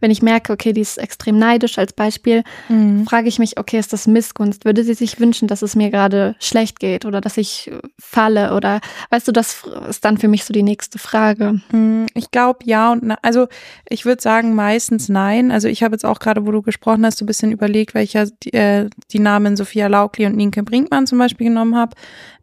[0.00, 3.06] Wenn ich merke, okay, die ist extrem neidisch als Beispiel, mhm.
[3.06, 4.64] frage ich mich, okay, ist das Missgunst?
[4.64, 8.80] Würde sie sich wünschen, dass es mir gerade schlecht geht oder dass ich falle oder
[9.10, 11.60] weißt du, das ist dann für mich so die nächste Frage.
[11.70, 13.46] Mhm, ich glaube ja und na, also
[13.88, 15.52] ich würde sagen meistens nein.
[15.52, 18.04] Also ich habe jetzt auch gerade, wo du gesprochen hast, so ein bisschen überlegt, weil
[18.04, 21.94] ich ja die, äh, die Namen Sophia Laukli und Nienke Brinkmann zum Beispiel genommen habe.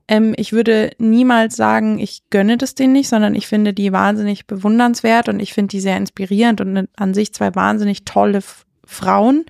[0.07, 4.45] Ähm, ich würde niemals sagen, ich gönne das denen nicht, sondern ich finde die wahnsinnig
[4.45, 8.41] bewundernswert und ich finde die sehr inspirierend und an sich zwei wahnsinnig tolle
[8.85, 9.45] Frauen,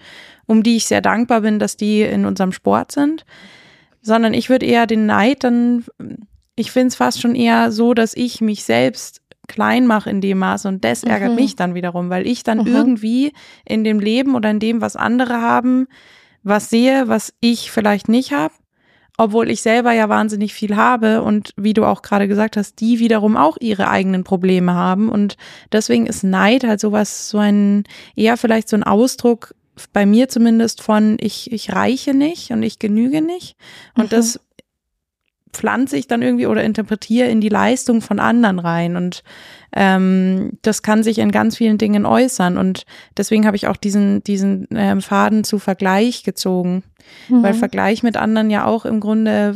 [0.45, 3.25] um die ich sehr dankbar bin, dass die in unserem Sport sind.
[4.01, 5.83] Sondern ich würde eher den Neid dann,
[6.55, 10.39] ich finde es fast schon eher so, dass ich mich selbst klein mache in dem
[10.39, 11.35] Maße und das ärgert mhm.
[11.35, 12.67] mich dann wiederum, weil ich dann mhm.
[12.67, 13.33] irgendwie
[13.65, 15.87] in dem Leben oder in dem, was andere haben,
[16.43, 18.53] was sehe, was ich vielleicht nicht habe
[19.17, 22.99] obwohl ich selber ja wahnsinnig viel habe und wie du auch gerade gesagt hast, die
[22.99, 25.37] wiederum auch ihre eigenen Probleme haben und
[25.71, 27.83] deswegen ist Neid halt sowas, so ein,
[28.15, 29.55] eher vielleicht so ein Ausdruck
[29.91, 33.55] bei mir zumindest von ich, ich reiche nicht und ich genüge nicht
[33.95, 34.09] und mhm.
[34.09, 34.39] das
[35.55, 39.23] pflanze ich dann irgendwie oder interpretiere in die Leistung von anderen rein und
[39.75, 42.85] ähm, das kann sich in ganz vielen Dingen äußern und
[43.17, 46.83] deswegen habe ich auch diesen diesen ähm, Faden zu Vergleich gezogen,
[47.29, 47.43] mhm.
[47.43, 49.55] weil Vergleich mit anderen ja auch im Grunde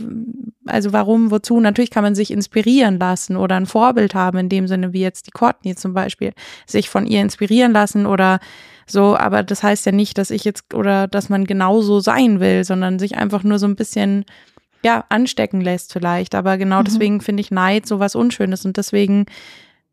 [0.66, 1.60] also warum, wozu?
[1.60, 5.26] Natürlich kann man sich inspirieren lassen oder ein Vorbild haben, in dem Sinne wie jetzt
[5.28, 6.34] die Courtney zum Beispiel,
[6.68, 8.39] sich von ihr inspirieren lassen oder
[8.86, 12.64] so, aber das heißt ja nicht, dass ich jetzt oder dass man genauso sein will,
[12.64, 14.26] sondern sich einfach nur so ein bisschen
[14.84, 16.36] ja, anstecken lässt vielleicht.
[16.36, 16.86] Aber genau mhm.
[16.86, 19.26] deswegen finde ich Neid so was Unschönes und deswegen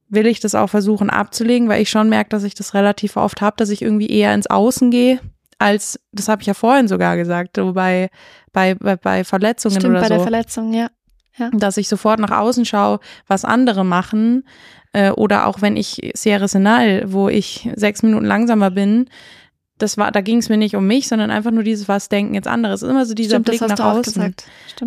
[0.09, 3.41] will ich das auch versuchen abzulegen, weil ich schon merke, dass ich das relativ oft
[3.41, 5.21] habe, dass ich irgendwie eher ins Außen gehe,
[5.59, 8.11] als, das habe ich ja vorhin sogar gesagt, so bei,
[8.53, 10.11] bei, bei, bei Verletzungen Stimmt, oder bei so.
[10.11, 10.89] bei der Verletzung, ja.
[11.37, 11.51] ja.
[11.53, 14.47] Dass ich sofort nach außen schaue, was andere machen.
[14.93, 19.09] Äh, oder auch wenn ich Sierra Senal, wo ich sechs Minuten langsamer bin,
[19.79, 22.35] das war, da ging es mir nicht um mich, sondern einfach nur dieses, was denken
[22.35, 22.73] jetzt andere.
[22.73, 24.35] Es ist immer so dieser Stimmt, Blick nach außen.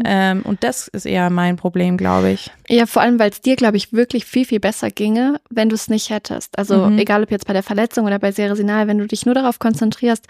[0.03, 2.49] Ähm, und das ist eher mein Problem, glaube ich.
[2.67, 5.75] Ja, vor allem, weil es dir, glaube ich, wirklich viel, viel besser ginge, wenn du
[5.75, 6.57] es nicht hättest.
[6.57, 6.97] Also mhm.
[6.97, 10.25] egal ob jetzt bei der Verletzung oder bei Seresinal, wenn du dich nur darauf konzentrierst,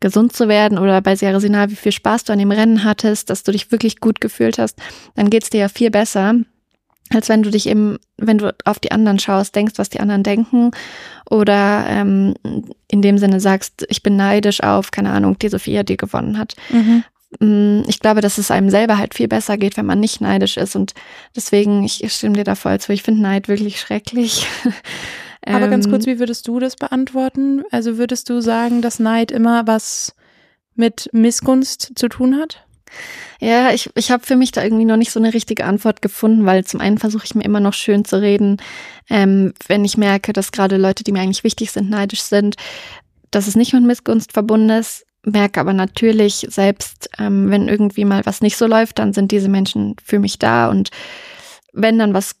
[0.00, 3.42] gesund zu werden oder bei Seresinal, wie viel Spaß du an dem Rennen hattest, dass
[3.42, 4.78] du dich wirklich gut gefühlt hast,
[5.16, 6.34] dann geht's dir ja viel besser
[7.10, 10.22] als wenn du dich eben, wenn du auf die anderen schaust, denkst, was die anderen
[10.22, 10.70] denken
[11.30, 12.34] oder ähm,
[12.90, 16.54] in dem Sinne sagst, ich bin neidisch auf, keine Ahnung, die Sophia, die gewonnen hat.
[16.70, 17.04] Mhm.
[17.40, 20.56] Mm, ich glaube, dass es einem selber halt viel besser geht, wenn man nicht neidisch
[20.56, 20.94] ist und
[21.36, 24.46] deswegen, ich stimme dir da voll zu, ich finde Neid wirklich schrecklich.
[25.46, 27.62] Aber ganz kurz, ähm, wie würdest du das beantworten?
[27.70, 30.14] Also würdest du sagen, dass Neid immer was
[30.74, 32.66] mit Missgunst zu tun hat?
[33.40, 36.44] Ja, ich, ich habe für mich da irgendwie noch nicht so eine richtige Antwort gefunden,
[36.44, 38.56] weil zum einen versuche ich mir immer noch schön zu reden,
[39.08, 42.56] ähm, wenn ich merke, dass gerade Leute, die mir eigentlich wichtig sind, neidisch sind,
[43.30, 48.24] dass es nicht mit Missgunst verbunden ist, merke aber natürlich selbst, ähm, wenn irgendwie mal
[48.26, 50.90] was nicht so läuft, dann sind diese Menschen für mich da und
[51.72, 52.36] wenn dann was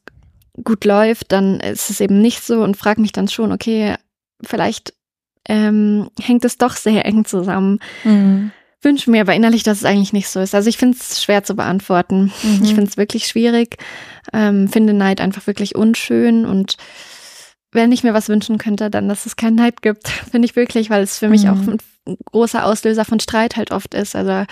[0.64, 3.94] gut läuft, dann ist es eben nicht so und frage mich dann schon, okay,
[4.42, 4.94] vielleicht
[5.48, 7.80] ähm, hängt es doch sehr eng zusammen.
[8.04, 8.52] Mhm.
[8.82, 10.54] Wünsche mir aber innerlich, dass es eigentlich nicht so ist.
[10.54, 12.32] Also ich finde es schwer zu beantworten.
[12.42, 12.60] Mhm.
[12.62, 13.76] Ich finde es wirklich schwierig.
[14.32, 16.76] Ähm, finde Neid einfach wirklich unschön und
[17.72, 20.90] wenn ich mir was wünschen könnte, dann, dass es keinen Neid gibt, finde ich wirklich,
[20.90, 21.50] weil es für mich mhm.
[21.50, 21.78] auch ein
[22.24, 24.16] großer Auslöser von Streit halt oft ist.
[24.16, 24.44] Also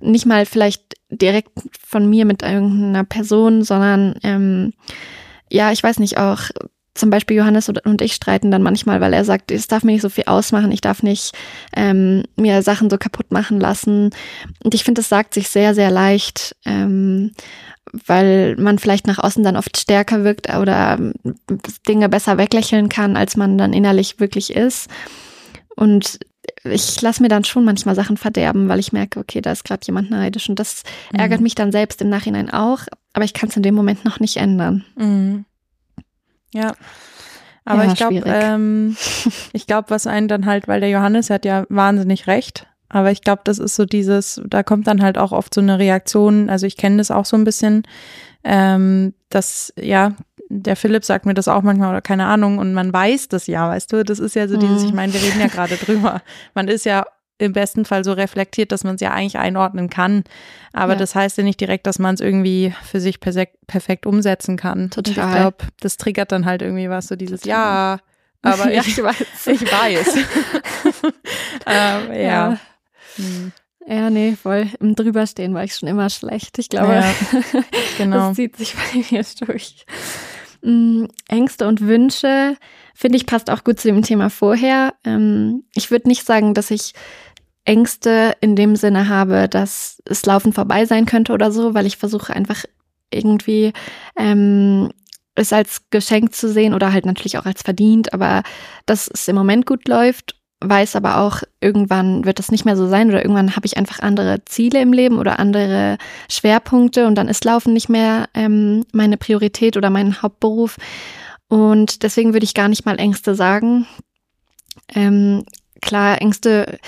[0.00, 1.50] nicht mal vielleicht direkt
[1.84, 4.72] von mir mit irgendeiner Person, sondern ähm,
[5.48, 6.42] ja, ich weiß nicht, auch
[7.00, 10.02] zum Beispiel Johannes und ich streiten dann manchmal, weil er sagt, es darf mir nicht
[10.02, 11.32] so viel ausmachen, ich darf nicht
[11.74, 14.10] ähm, mir Sachen so kaputt machen lassen.
[14.62, 17.32] Und ich finde, das sagt sich sehr, sehr leicht, ähm,
[18.06, 20.98] weil man vielleicht nach außen dann oft stärker wirkt oder
[21.88, 24.88] Dinge besser weglächeln kann, als man dann innerlich wirklich ist.
[25.74, 26.20] Und
[26.64, 29.84] ich lasse mir dann schon manchmal Sachen verderben, weil ich merke, okay, da ist gerade
[29.86, 30.48] jemand neidisch.
[30.48, 30.82] Und das
[31.12, 31.20] mhm.
[31.20, 32.80] ärgert mich dann selbst im Nachhinein auch,
[33.12, 34.84] aber ich kann es in dem Moment noch nicht ändern.
[34.96, 35.44] Mhm.
[36.52, 36.74] Ja.
[37.64, 38.96] Aber ja, ich glaube, ähm,
[39.52, 42.66] ich glaube, was einen dann halt, weil der Johannes hat ja wahnsinnig recht.
[42.88, 45.78] Aber ich glaube, das ist so dieses, da kommt dann halt auch oft so eine
[45.78, 46.50] Reaktion.
[46.50, 47.84] Also ich kenne das auch so ein bisschen,
[48.42, 50.12] ähm, dass ja
[50.48, 53.68] der Philipp sagt mir das auch manchmal oder keine Ahnung und man weiß das ja,
[53.68, 54.96] weißt du, das ist ja so dieses, ich mhm.
[54.96, 56.22] meine, wir reden ja gerade drüber.
[56.54, 57.04] Man ist ja
[57.40, 60.24] im besten Fall so reflektiert, dass man es ja eigentlich einordnen kann.
[60.72, 60.98] Aber ja.
[60.98, 64.90] das heißt ja nicht direkt, dass man es irgendwie für sich perfekt umsetzen kann.
[64.90, 65.28] Total.
[65.28, 67.56] Ich glaube, das triggert dann halt irgendwie was, so dieses Total.
[67.56, 67.98] Ja,
[68.42, 69.46] aber ja, ich, weiß.
[69.46, 70.16] Ich weiß.
[71.66, 72.12] ähm, ja.
[72.12, 72.58] ja.
[73.16, 73.52] Hm.
[73.86, 74.68] Ja, nee, voll.
[74.78, 76.58] Im Drüberstehen war ich schon immer schlecht.
[76.58, 77.14] Ich glaube, ja,
[77.98, 78.28] genau.
[78.28, 79.86] das zieht sich bei mir durch.
[80.62, 82.56] Mm, Ängste und Wünsche,
[82.94, 84.94] finde ich, passt auch gut zu dem Thema vorher.
[85.04, 86.92] Ähm, ich würde nicht sagen, dass ich
[87.64, 91.96] Ängste in dem Sinne habe, dass es Laufen vorbei sein könnte oder so, weil ich
[91.96, 92.64] versuche einfach
[93.12, 93.72] irgendwie
[94.16, 94.90] ähm,
[95.34, 98.42] es als Geschenk zu sehen oder halt natürlich auch als verdient, aber
[98.86, 102.86] dass es im Moment gut läuft weiß aber auch, irgendwann wird das nicht mehr so
[102.86, 105.96] sein oder irgendwann habe ich einfach andere Ziele im Leben oder andere
[106.30, 110.76] Schwerpunkte und dann ist Laufen nicht mehr ähm, meine Priorität oder mein Hauptberuf.
[111.48, 113.86] Und deswegen würde ich gar nicht mal Ängste sagen.
[114.94, 115.44] Ähm,
[115.80, 116.78] klar, Ängste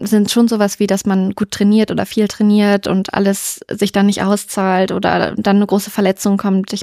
[0.00, 4.06] sind schon sowas wie, dass man gut trainiert oder viel trainiert und alles sich dann
[4.06, 6.72] nicht auszahlt oder dann eine große Verletzung kommt.
[6.72, 6.82] Ich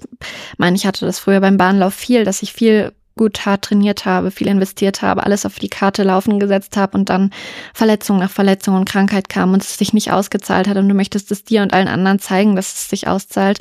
[0.57, 4.31] meine, ich hatte das früher beim Bahnlauf viel, dass ich viel gut hart trainiert habe,
[4.31, 7.31] viel investiert habe, alles auf die Karte laufen gesetzt habe und dann
[7.73, 11.29] Verletzung nach Verletzung und Krankheit kam und es sich nicht ausgezahlt hat und du möchtest
[11.31, 13.59] es dir und allen anderen zeigen, dass es sich auszahlt.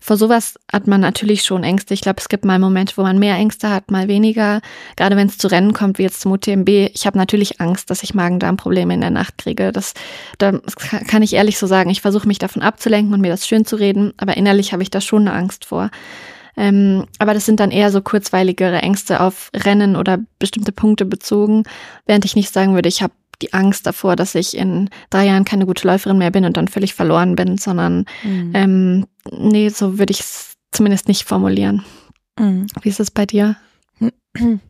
[0.00, 1.92] Vor sowas hat man natürlich schon Ängste.
[1.92, 4.60] Ich glaube, es gibt mal Momente, wo man mehr Ängste hat, mal weniger.
[4.96, 6.68] Gerade wenn es zu Rennen kommt, wie jetzt zum UTMB.
[6.68, 9.72] Ich habe natürlich Angst, dass ich Magen-Darm-Probleme in der Nacht kriege.
[9.72, 9.92] Das,
[10.38, 10.62] das
[11.06, 11.90] kann ich ehrlich so sagen.
[11.90, 14.90] Ich versuche mich davon abzulenken und mir das schön zu reden, aber innerlich habe ich
[14.90, 15.90] da schon eine Angst vor.
[16.56, 21.64] Ähm, aber das sind dann eher so kurzweiligere Ängste auf Rennen oder bestimmte Punkte bezogen,
[22.06, 23.12] während ich nicht sagen würde, ich habe
[23.42, 26.68] die Angst davor, dass ich in drei Jahren keine gute Läuferin mehr bin und dann
[26.68, 28.52] völlig verloren bin, sondern mhm.
[28.54, 31.84] ähm, nee, so würde ich es zumindest nicht formulieren.
[32.38, 32.66] Mhm.
[32.82, 33.56] Wie ist es bei dir?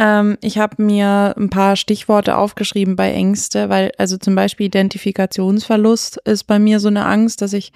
[0.00, 6.16] Ähm, ich habe mir ein paar Stichworte aufgeschrieben bei Ängste, weil also zum Beispiel Identifikationsverlust
[6.24, 7.74] ist bei mir so eine Angst, dass ich,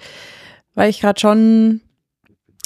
[0.73, 1.81] weil ich gerade schon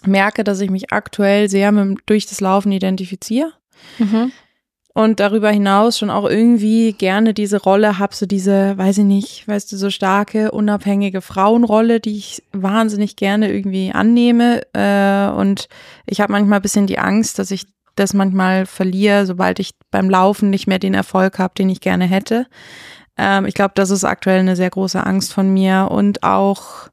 [0.05, 3.51] merke, dass ich mich aktuell sehr mit, durch das Laufen identifiziere.
[3.97, 4.32] Mhm.
[5.00, 9.47] Und darüber hinaus schon auch irgendwie gerne diese Rolle habe, so diese, weiß ich nicht,
[9.47, 14.62] weißt du, so starke, unabhängige Frauenrolle, die ich wahnsinnig gerne irgendwie annehme.
[14.74, 15.70] Äh, und
[16.06, 20.10] ich habe manchmal ein bisschen die Angst, dass ich das manchmal verliere, sobald ich beim
[20.10, 22.47] Laufen nicht mehr den Erfolg habe, den ich gerne hätte.
[23.18, 26.89] Ähm, ich glaube, das ist aktuell eine sehr große Angst von mir und auch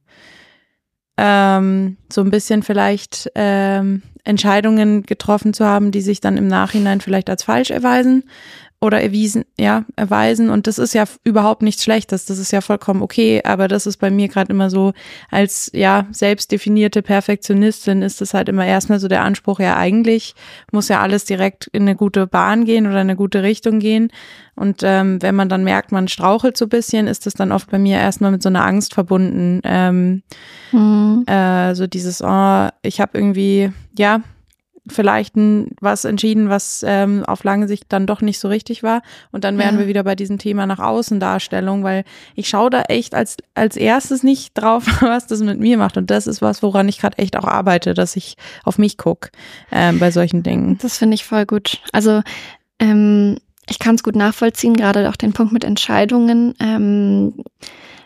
[1.16, 7.00] ähm, so ein bisschen vielleicht ähm, Entscheidungen getroffen zu haben, die sich dann im Nachhinein
[7.00, 8.24] vielleicht als falsch erweisen
[8.86, 10.48] oder erwiesen, ja, erweisen.
[10.48, 12.24] Und das ist ja überhaupt nichts Schlechtes.
[12.24, 13.42] Das ist ja vollkommen okay.
[13.44, 14.92] Aber das ist bei mir gerade immer so,
[15.30, 20.34] als ja, selbstdefinierte Perfektionistin ist das halt immer erstmal so der Anspruch, ja, eigentlich
[20.72, 24.10] muss ja alles direkt in eine gute Bahn gehen oder eine gute Richtung gehen.
[24.54, 27.70] Und ähm, wenn man dann merkt, man strauchelt so ein bisschen, ist das dann oft
[27.70, 29.60] bei mir erstmal mit so einer Angst verbunden.
[29.64, 30.22] Ähm,
[30.72, 31.24] mhm.
[31.26, 34.22] äh, so dieses, oh, ich habe irgendwie, ja,
[34.88, 35.34] vielleicht
[35.80, 39.02] was entschieden, was ähm, auf lange Sicht dann doch nicht so richtig war.
[39.32, 39.80] Und dann wären Ja.
[39.80, 44.22] wir wieder bei diesem Thema nach Außendarstellung, weil ich schaue da echt als, als erstes
[44.22, 45.96] nicht drauf, was das mit mir macht.
[45.96, 49.30] Und das ist was, woran ich gerade echt auch arbeite, dass ich auf mich gucke
[49.72, 50.78] ähm, bei solchen Dingen.
[50.80, 51.80] Das finde ich voll gut.
[51.92, 52.22] Also
[52.78, 56.54] ähm, ich kann es gut nachvollziehen, gerade auch den Punkt mit Entscheidungen.
[56.60, 57.34] Ähm,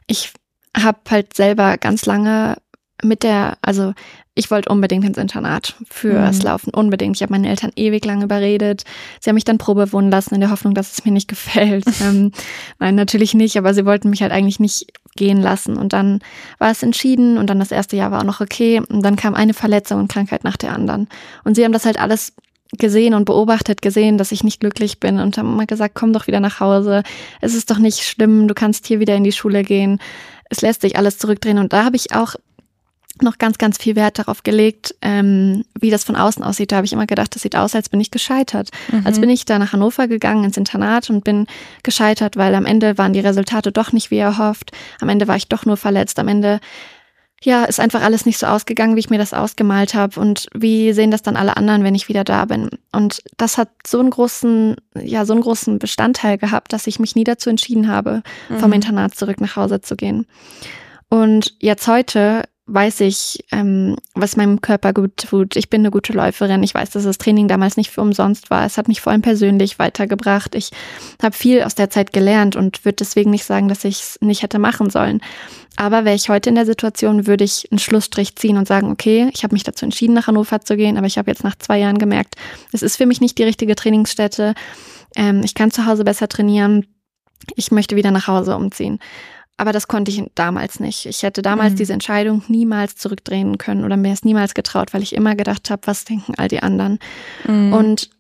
[0.07, 0.33] ich
[0.77, 2.57] habe halt selber ganz lange
[3.03, 3.93] mit der, also
[4.41, 6.45] ich wollte unbedingt ins Internat fürs Mhm.
[6.45, 7.17] Laufen, unbedingt.
[7.17, 8.85] Ich habe meine Eltern ewig lang überredet.
[9.21, 11.85] Sie haben mich dann Probe wohnen lassen in der Hoffnung, dass es mir nicht gefällt.
[12.03, 12.33] ähm,
[12.79, 15.77] nein, natürlich nicht, aber sie wollten mich halt eigentlich nicht gehen lassen.
[15.77, 16.21] Und dann
[16.59, 18.81] war es entschieden und dann das erste Jahr war auch noch okay.
[18.89, 21.09] Und dann kam eine Verletzung und Krankheit nach der anderen.
[21.45, 22.33] Und sie haben das halt alles
[22.79, 26.27] gesehen und beobachtet, gesehen, dass ich nicht glücklich bin und haben immer gesagt, komm doch
[26.27, 27.03] wieder nach Hause.
[27.41, 29.99] Es ist doch nicht schlimm, du kannst hier wieder in die Schule gehen.
[30.49, 31.59] Es lässt sich alles zurückdrehen.
[31.59, 32.35] Und da habe ich auch
[33.23, 36.73] noch ganz, ganz viel Wert darauf gelegt, ähm, wie das von außen aussieht.
[36.73, 38.71] Da habe ich immer gedacht, das sieht aus, als bin ich gescheitert.
[39.05, 41.47] Als bin ich da nach Hannover gegangen ins Internat und bin
[41.83, 44.73] gescheitert, weil am Ende waren die Resultate doch nicht wie erhofft.
[45.01, 46.19] Am Ende war ich doch nur verletzt.
[46.19, 46.61] Am Ende
[47.43, 50.21] ja, ist einfach alles nicht so ausgegangen, wie ich mir das ausgemalt habe.
[50.21, 52.69] Und wie sehen das dann alle anderen, wenn ich wieder da bin?
[52.93, 57.17] Und das hat so einen großen, ja, so einen großen Bestandteil gehabt, dass ich mich
[57.17, 58.23] nie dazu entschieden habe,
[58.59, 58.75] vom Mhm.
[58.75, 60.27] Internat zurück nach Hause zu gehen.
[61.09, 65.57] Und jetzt heute weiß ich, ähm, was meinem Körper gut tut.
[65.57, 66.63] Ich bin eine gute Läuferin.
[66.63, 68.65] Ich weiß, dass das Training damals nicht für umsonst war.
[68.65, 70.55] Es hat mich vor allem persönlich weitergebracht.
[70.55, 70.71] Ich
[71.23, 74.43] habe viel aus der Zeit gelernt und würde deswegen nicht sagen, dass ich es nicht
[74.43, 75.21] hätte machen sollen.
[75.77, 79.31] Aber wäre ich heute in der Situation, würde ich einen Schlussstrich ziehen und sagen, okay,
[79.33, 81.79] ich habe mich dazu entschieden, nach Hannover zu gehen, aber ich habe jetzt nach zwei
[81.79, 82.37] Jahren gemerkt,
[82.73, 84.55] es ist für mich nicht die richtige Trainingsstätte.
[85.17, 86.87] Ähm, ich kann zu Hause besser trainieren.
[87.57, 88.99] Ich möchte wieder nach Hause umziehen.
[89.61, 91.05] Aber das konnte ich damals nicht.
[91.05, 91.77] Ich hätte damals Mhm.
[91.77, 95.83] diese Entscheidung niemals zurückdrehen können oder mir es niemals getraut, weil ich immer gedacht habe,
[95.87, 96.99] was denken all die anderen.
[97.47, 97.73] Mhm.
[97.75, 98.11] Und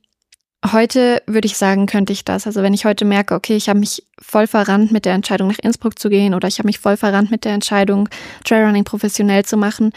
[0.70, 2.47] heute würde ich sagen, könnte ich das.
[2.47, 5.59] Also wenn ich heute merke, okay, ich habe mich voll verrannt mit der Entscheidung, nach
[5.59, 8.09] Innsbruck zu gehen oder ich habe mich voll verrannt mit der Entscheidung,
[8.45, 9.93] Trailrunning professionell zu machen,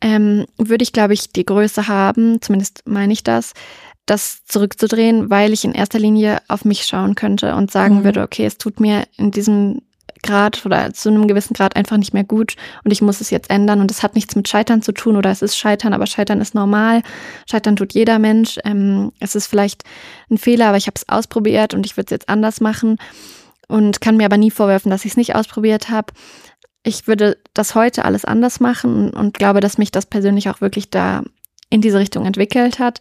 [0.00, 3.52] ähm, würde ich, glaube ich, die Größe haben, zumindest meine ich das,
[4.06, 8.04] das zurückzudrehen, weil ich in erster Linie auf mich schauen könnte und sagen Mhm.
[8.04, 9.82] würde, okay, es tut mir in diesem
[10.24, 13.50] Grad oder zu einem gewissen Grad einfach nicht mehr gut und ich muss es jetzt
[13.50, 16.40] ändern und es hat nichts mit Scheitern zu tun oder es ist Scheitern, aber Scheitern
[16.40, 17.02] ist normal.
[17.48, 18.58] Scheitern tut jeder Mensch.
[18.64, 19.84] Ähm, es ist vielleicht
[20.30, 22.96] ein Fehler, aber ich habe es ausprobiert und ich würde es jetzt anders machen
[23.68, 26.12] und kann mir aber nie vorwerfen, dass ich es nicht ausprobiert habe.
[26.82, 30.90] Ich würde das heute alles anders machen und glaube, dass mich das persönlich auch wirklich
[30.90, 31.22] da
[31.70, 33.00] in diese Richtung entwickelt hat.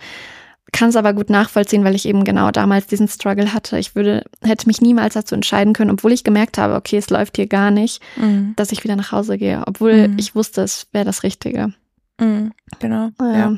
[0.73, 3.77] Kann es aber gut nachvollziehen, weil ich eben genau damals diesen Struggle hatte.
[3.77, 7.37] Ich würde, hätte mich niemals dazu entscheiden können, obwohl ich gemerkt habe, okay, es läuft
[7.37, 8.53] hier gar nicht, Mhm.
[8.57, 10.17] dass ich wieder nach Hause gehe, obwohl Mhm.
[10.19, 11.73] ich wusste, es wäre das Richtige.
[12.19, 12.51] Mhm.
[12.79, 13.11] Genau.
[13.21, 13.33] Ja.
[13.37, 13.57] Ja.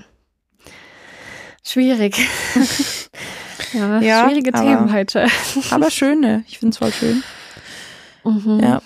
[1.63, 2.18] Schwierig.
[3.74, 5.28] ja, Ja, schwierige aber- Themen heute.
[5.72, 6.43] Aber schöne.
[6.47, 7.24] Ich finde es voll schön.
[8.24, 8.59] Mhm.
[8.59, 8.82] Ja.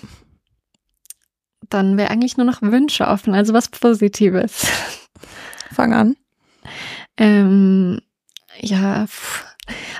[1.68, 4.66] Dann wäre eigentlich nur noch Wünsche offen, also was Positives.
[5.72, 6.16] Fang an.
[7.16, 8.00] Ähm,
[8.60, 9.06] ja,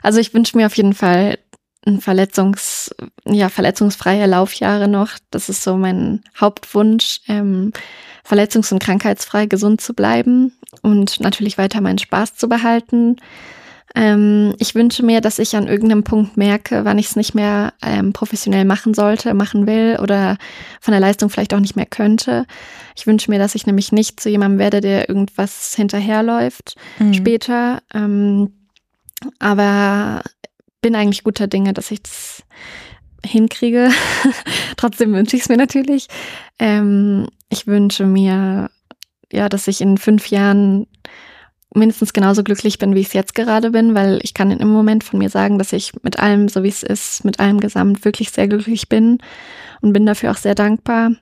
[0.03, 1.39] also ich wünsche mir auf jeden Fall
[1.87, 2.95] ein Verletzungs,
[3.25, 5.13] ja, verletzungsfreie Laufjahre noch.
[5.31, 7.73] Das ist so mein Hauptwunsch, ähm,
[8.27, 10.53] verletzungs- und krankheitsfrei gesund zu bleiben
[10.83, 13.17] und natürlich weiter meinen Spaß zu behalten.
[13.97, 17.73] Ähm, ich wünsche mir, dass ich an irgendeinem Punkt merke, wann ich es nicht mehr
[17.83, 20.37] ähm, professionell machen sollte, machen will oder
[20.81, 22.47] von der Leistung vielleicht auch nicht mehr könnte.
[22.97, 27.15] Ich wünsche mir, dass ich nämlich nicht zu jemandem werde, der irgendwas hinterherläuft Mhm.
[27.15, 27.83] später.
[27.93, 28.53] Ähm,
[29.39, 30.23] aber
[30.81, 32.43] bin eigentlich guter Dinge, dass ich das
[33.25, 33.91] hinkriege.
[34.77, 36.07] Trotzdem wünsche ich es mir natürlich.
[36.59, 38.71] Ähm, ich wünsche mir,
[39.33, 40.87] ja, dass ich in fünf Jahren
[41.75, 45.05] mindestens genauso glücklich bin, wie ich es jetzt gerade bin, weil ich kann im Moment
[45.05, 48.31] von mir sagen, dass ich mit allem, so wie es ist, mit allem Gesamt wirklich
[48.31, 49.19] sehr glücklich bin
[49.81, 51.13] und bin dafür auch sehr dankbar.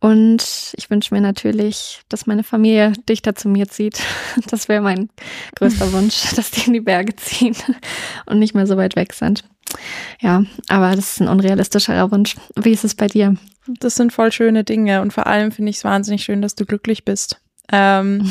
[0.00, 4.00] Und ich wünsche mir natürlich, dass meine Familie dichter zu mir zieht.
[4.48, 5.10] Das wäre mein
[5.56, 7.56] größter Wunsch, dass die in die Berge ziehen
[8.26, 9.44] und nicht mehr so weit weg sind.
[10.20, 12.36] Ja, aber das ist ein unrealistischerer Wunsch.
[12.56, 13.36] Wie ist es bei dir?
[13.80, 16.64] Das sind voll schöne Dinge und vor allem finde ich es wahnsinnig schön, dass du
[16.64, 17.40] glücklich bist.
[17.70, 18.30] Ähm,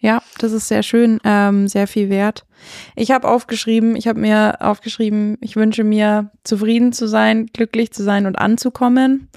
[0.00, 2.46] ja, das ist sehr schön, ähm, sehr viel wert.
[2.94, 8.02] Ich habe aufgeschrieben, ich habe mir aufgeschrieben, ich wünsche mir zufrieden zu sein, glücklich zu
[8.02, 9.28] sein und anzukommen,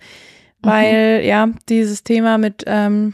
[0.61, 3.13] weil ja dieses Thema mit ähm,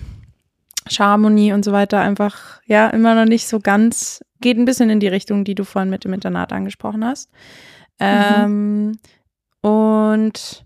[0.89, 4.99] Scharmonie und so weiter einfach ja immer noch nicht so ganz geht ein bisschen in
[4.99, 7.29] die Richtung, die du vorhin mit dem Internat angesprochen hast.
[7.99, 8.99] Ähm,
[9.61, 10.65] und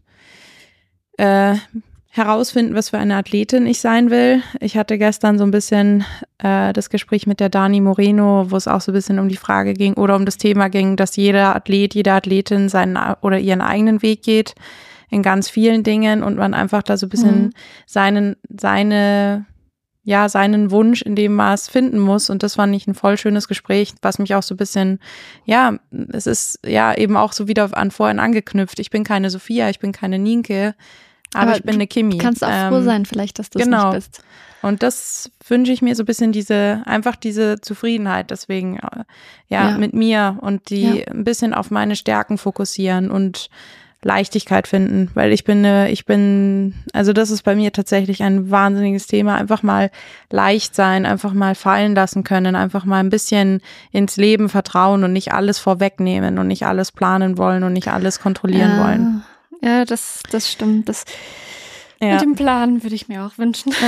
[1.17, 1.55] äh,
[2.13, 4.43] herausfinden, was für eine Athletin ich sein will.
[4.59, 6.03] Ich hatte gestern so ein bisschen
[6.39, 9.37] äh, das Gespräch mit der Dani Moreno, wo es auch so ein bisschen um die
[9.37, 13.61] Frage ging oder um das Thema ging, dass jeder Athlet, jede Athletin seinen oder ihren
[13.61, 14.55] eigenen Weg geht
[15.09, 17.49] in ganz vielen Dingen und man einfach da so ein bisschen mhm.
[17.85, 19.45] seinen, seine,
[20.03, 22.29] ja, seinen Wunsch in dem Maß finden muss.
[22.29, 24.99] Und das fand ich ein voll schönes Gespräch, was mich auch so ein bisschen,
[25.45, 25.77] ja,
[26.11, 28.79] es ist ja eben auch so wieder an vorhin angeknüpft.
[28.79, 30.75] Ich bin keine Sophia, ich bin keine Nienke
[31.33, 32.17] aber, aber ich bin eine Kimi.
[32.17, 33.93] Du kannst auch ähm, froh sein, vielleicht, dass du es genau.
[33.93, 34.23] nicht bist.
[34.61, 39.03] Und das wünsche ich mir so ein bisschen diese, einfach diese Zufriedenheit, deswegen, äh,
[39.47, 39.77] ja, ja.
[39.77, 41.07] mit mir und die ja.
[41.07, 43.49] ein bisschen auf meine Stärken fokussieren und
[44.03, 49.05] Leichtigkeit finden, weil ich bin, ich bin, also das ist bei mir tatsächlich ein wahnsinniges
[49.05, 49.35] Thema.
[49.35, 49.91] Einfach mal
[50.31, 53.61] leicht sein, einfach mal fallen lassen können, einfach mal ein bisschen
[53.91, 58.19] ins Leben vertrauen und nicht alles vorwegnehmen und nicht alles planen wollen und nicht alles
[58.19, 58.83] kontrollieren ja.
[58.83, 59.23] wollen.
[59.61, 60.89] Ja, das, das stimmt.
[60.89, 61.05] Das
[62.01, 62.13] ja.
[62.13, 63.73] mit dem Plan würde ich mir auch wünschen.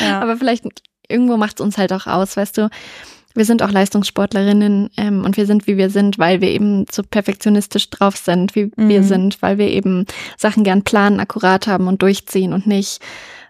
[0.00, 0.20] Ja.
[0.20, 0.64] Aber vielleicht
[1.08, 2.68] irgendwo macht es uns halt auch aus, weißt du.
[3.34, 7.02] Wir sind auch Leistungssportlerinnen ähm, und wir sind, wie wir sind, weil wir eben so
[7.02, 8.88] perfektionistisch drauf sind, wie mhm.
[8.88, 10.06] wir sind, weil wir eben
[10.38, 13.00] Sachen gern planen, akkurat haben und durchziehen und nicht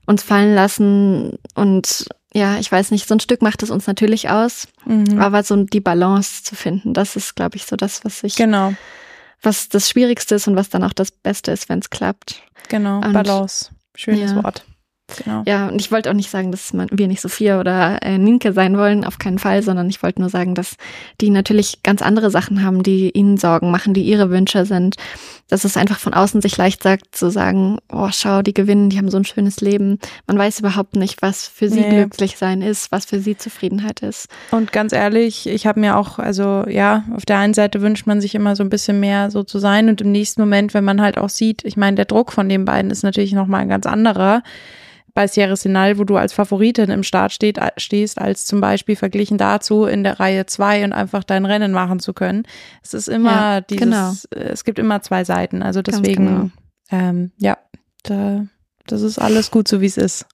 [0.06, 1.38] uns fallen lassen.
[1.54, 5.20] Und ja, ich weiß nicht, so ein Stück macht es uns natürlich aus, mhm.
[5.20, 8.74] aber so die Balance zu finden, das ist, glaube ich, so das, was ich genau
[9.42, 12.42] was das Schwierigste ist und was dann auch das Beste ist, wenn es klappt.
[12.68, 13.70] Genau, und, Balance.
[13.94, 14.42] Schönes ja.
[14.42, 14.64] Wort.
[15.22, 15.44] Genau.
[15.46, 18.76] Ja, und ich wollte auch nicht sagen, dass wir nicht Sophia oder äh, Ninke sein
[18.76, 20.76] wollen, auf keinen Fall, sondern ich wollte nur sagen, dass
[21.20, 24.96] die natürlich ganz andere Sachen haben, die ihnen Sorgen machen, die ihre Wünsche sind.
[25.48, 28.98] Dass es einfach von außen sich leicht sagt, zu sagen, oh, schau, die gewinnen, die
[28.98, 30.00] haben so ein schönes Leben.
[30.26, 31.90] Man weiß überhaupt nicht, was für sie nee.
[31.90, 34.26] glücklich sein ist, was für sie Zufriedenheit ist.
[34.50, 38.20] Und ganz ehrlich, ich habe mir auch, also ja, auf der einen Seite wünscht man
[38.20, 41.00] sich immer so ein bisschen mehr so zu sein und im nächsten Moment, wenn man
[41.00, 43.86] halt auch sieht, ich meine, der Druck von den beiden ist natürlich nochmal ein ganz
[43.86, 44.42] anderer
[45.16, 49.38] bei Sierra Sinal, wo du als Favoritin im Start steht, stehst, als zum Beispiel verglichen
[49.38, 52.42] dazu in der Reihe zwei und einfach dein Rennen machen zu können.
[52.82, 54.12] Es ist immer ja, dieses, genau.
[54.30, 55.62] es gibt immer zwei Seiten.
[55.62, 56.50] Also deswegen, genau.
[56.90, 57.56] ähm, ja,
[58.02, 58.44] da,
[58.86, 60.26] das ist alles gut so, wie es ist.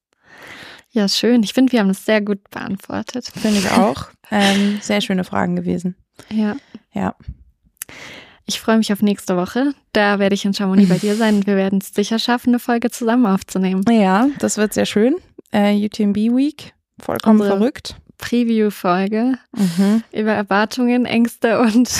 [0.91, 1.45] Ja, schön.
[1.45, 3.31] Ich finde, wir haben es sehr gut beantwortet.
[3.33, 4.09] Finde ich auch.
[4.33, 5.95] ähm, sehr schöne Fragen gewesen.
[6.29, 6.57] Ja.
[6.93, 7.15] Ja.
[8.47, 9.73] Ich freue mich auf nächste Woche.
[9.93, 12.59] Da werde ich in Chamonix bei dir sein und wir werden es sicher schaffen, eine
[12.59, 13.85] Folge zusammen aufzunehmen.
[13.89, 15.17] Ja, das wird sehr schön.
[15.53, 17.97] Äh, UTMB Week, vollkommen Unsere verrückt.
[18.19, 20.03] Preview-Folge mhm.
[20.13, 21.91] über Erwartungen, Ängste und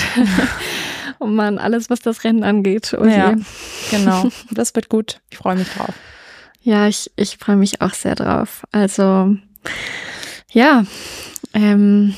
[1.19, 2.93] oh Mann, alles, was das Rennen angeht.
[2.93, 3.17] Okay.
[3.17, 3.35] Ja,
[3.91, 4.29] genau.
[4.51, 5.19] Das wird gut.
[5.29, 5.93] Ich freue mich drauf.
[6.61, 8.63] Ja, ich, ich freue mich auch sehr drauf.
[8.71, 9.35] Also,
[10.51, 10.85] ja,
[11.53, 12.15] ähm,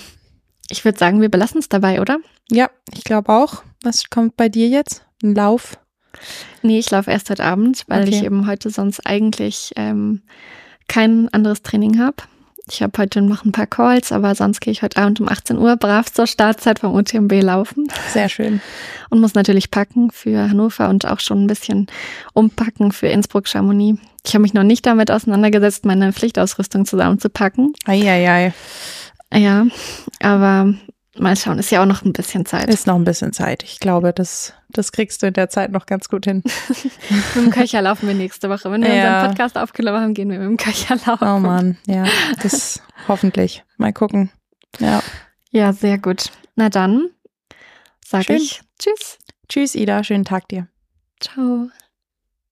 [0.69, 2.19] ich würde sagen, wir belassen es dabei, oder?
[2.51, 3.63] Ja, ich glaube auch.
[3.85, 5.05] Was kommt bei dir jetzt?
[5.21, 5.77] Ein Lauf?
[6.63, 8.15] Nee, ich laufe erst heute Abend, weil okay.
[8.15, 10.23] ich eben heute sonst eigentlich ähm,
[10.87, 12.15] kein anderes Training habe.
[12.67, 15.59] Ich habe heute noch ein paar Calls, aber sonst gehe ich heute Abend um 18
[15.59, 17.87] Uhr brav zur Startzeit vom UTMB laufen.
[18.11, 18.59] Sehr schön.
[19.11, 21.85] Und muss natürlich packen für Hannover und auch schon ein bisschen
[22.33, 24.01] umpacken für Innsbruck Chamonix.
[24.25, 27.73] Ich habe mich noch nicht damit auseinandergesetzt, meine Pflichtausrüstung zusammenzupacken.
[27.85, 28.51] Eieiei.
[29.31, 29.67] Ja,
[30.21, 30.73] aber
[31.17, 32.67] Mal schauen, ist ja auch noch ein bisschen Zeit.
[32.67, 33.63] Ist noch ein bisschen Zeit.
[33.63, 36.43] Ich glaube, das, das kriegst du in der Zeit noch ganz gut hin.
[37.35, 38.69] mit dem Köcher laufen wir nächste Woche.
[38.69, 39.15] Wenn wir ja.
[39.15, 41.27] unseren Podcast aufgenommen haben, gehen wir mit dem Köcher laufen.
[41.27, 42.05] Oh Mann, ja.
[42.43, 43.63] Das hoffentlich.
[43.77, 44.29] Mal gucken.
[44.79, 45.01] Ja.
[45.51, 46.31] Ja, sehr gut.
[46.55, 47.09] Na dann
[48.05, 49.17] sage ich Tschüss.
[49.47, 50.03] Tschüss, Ida.
[50.03, 50.67] Schönen Tag dir.
[51.21, 51.69] Ciao.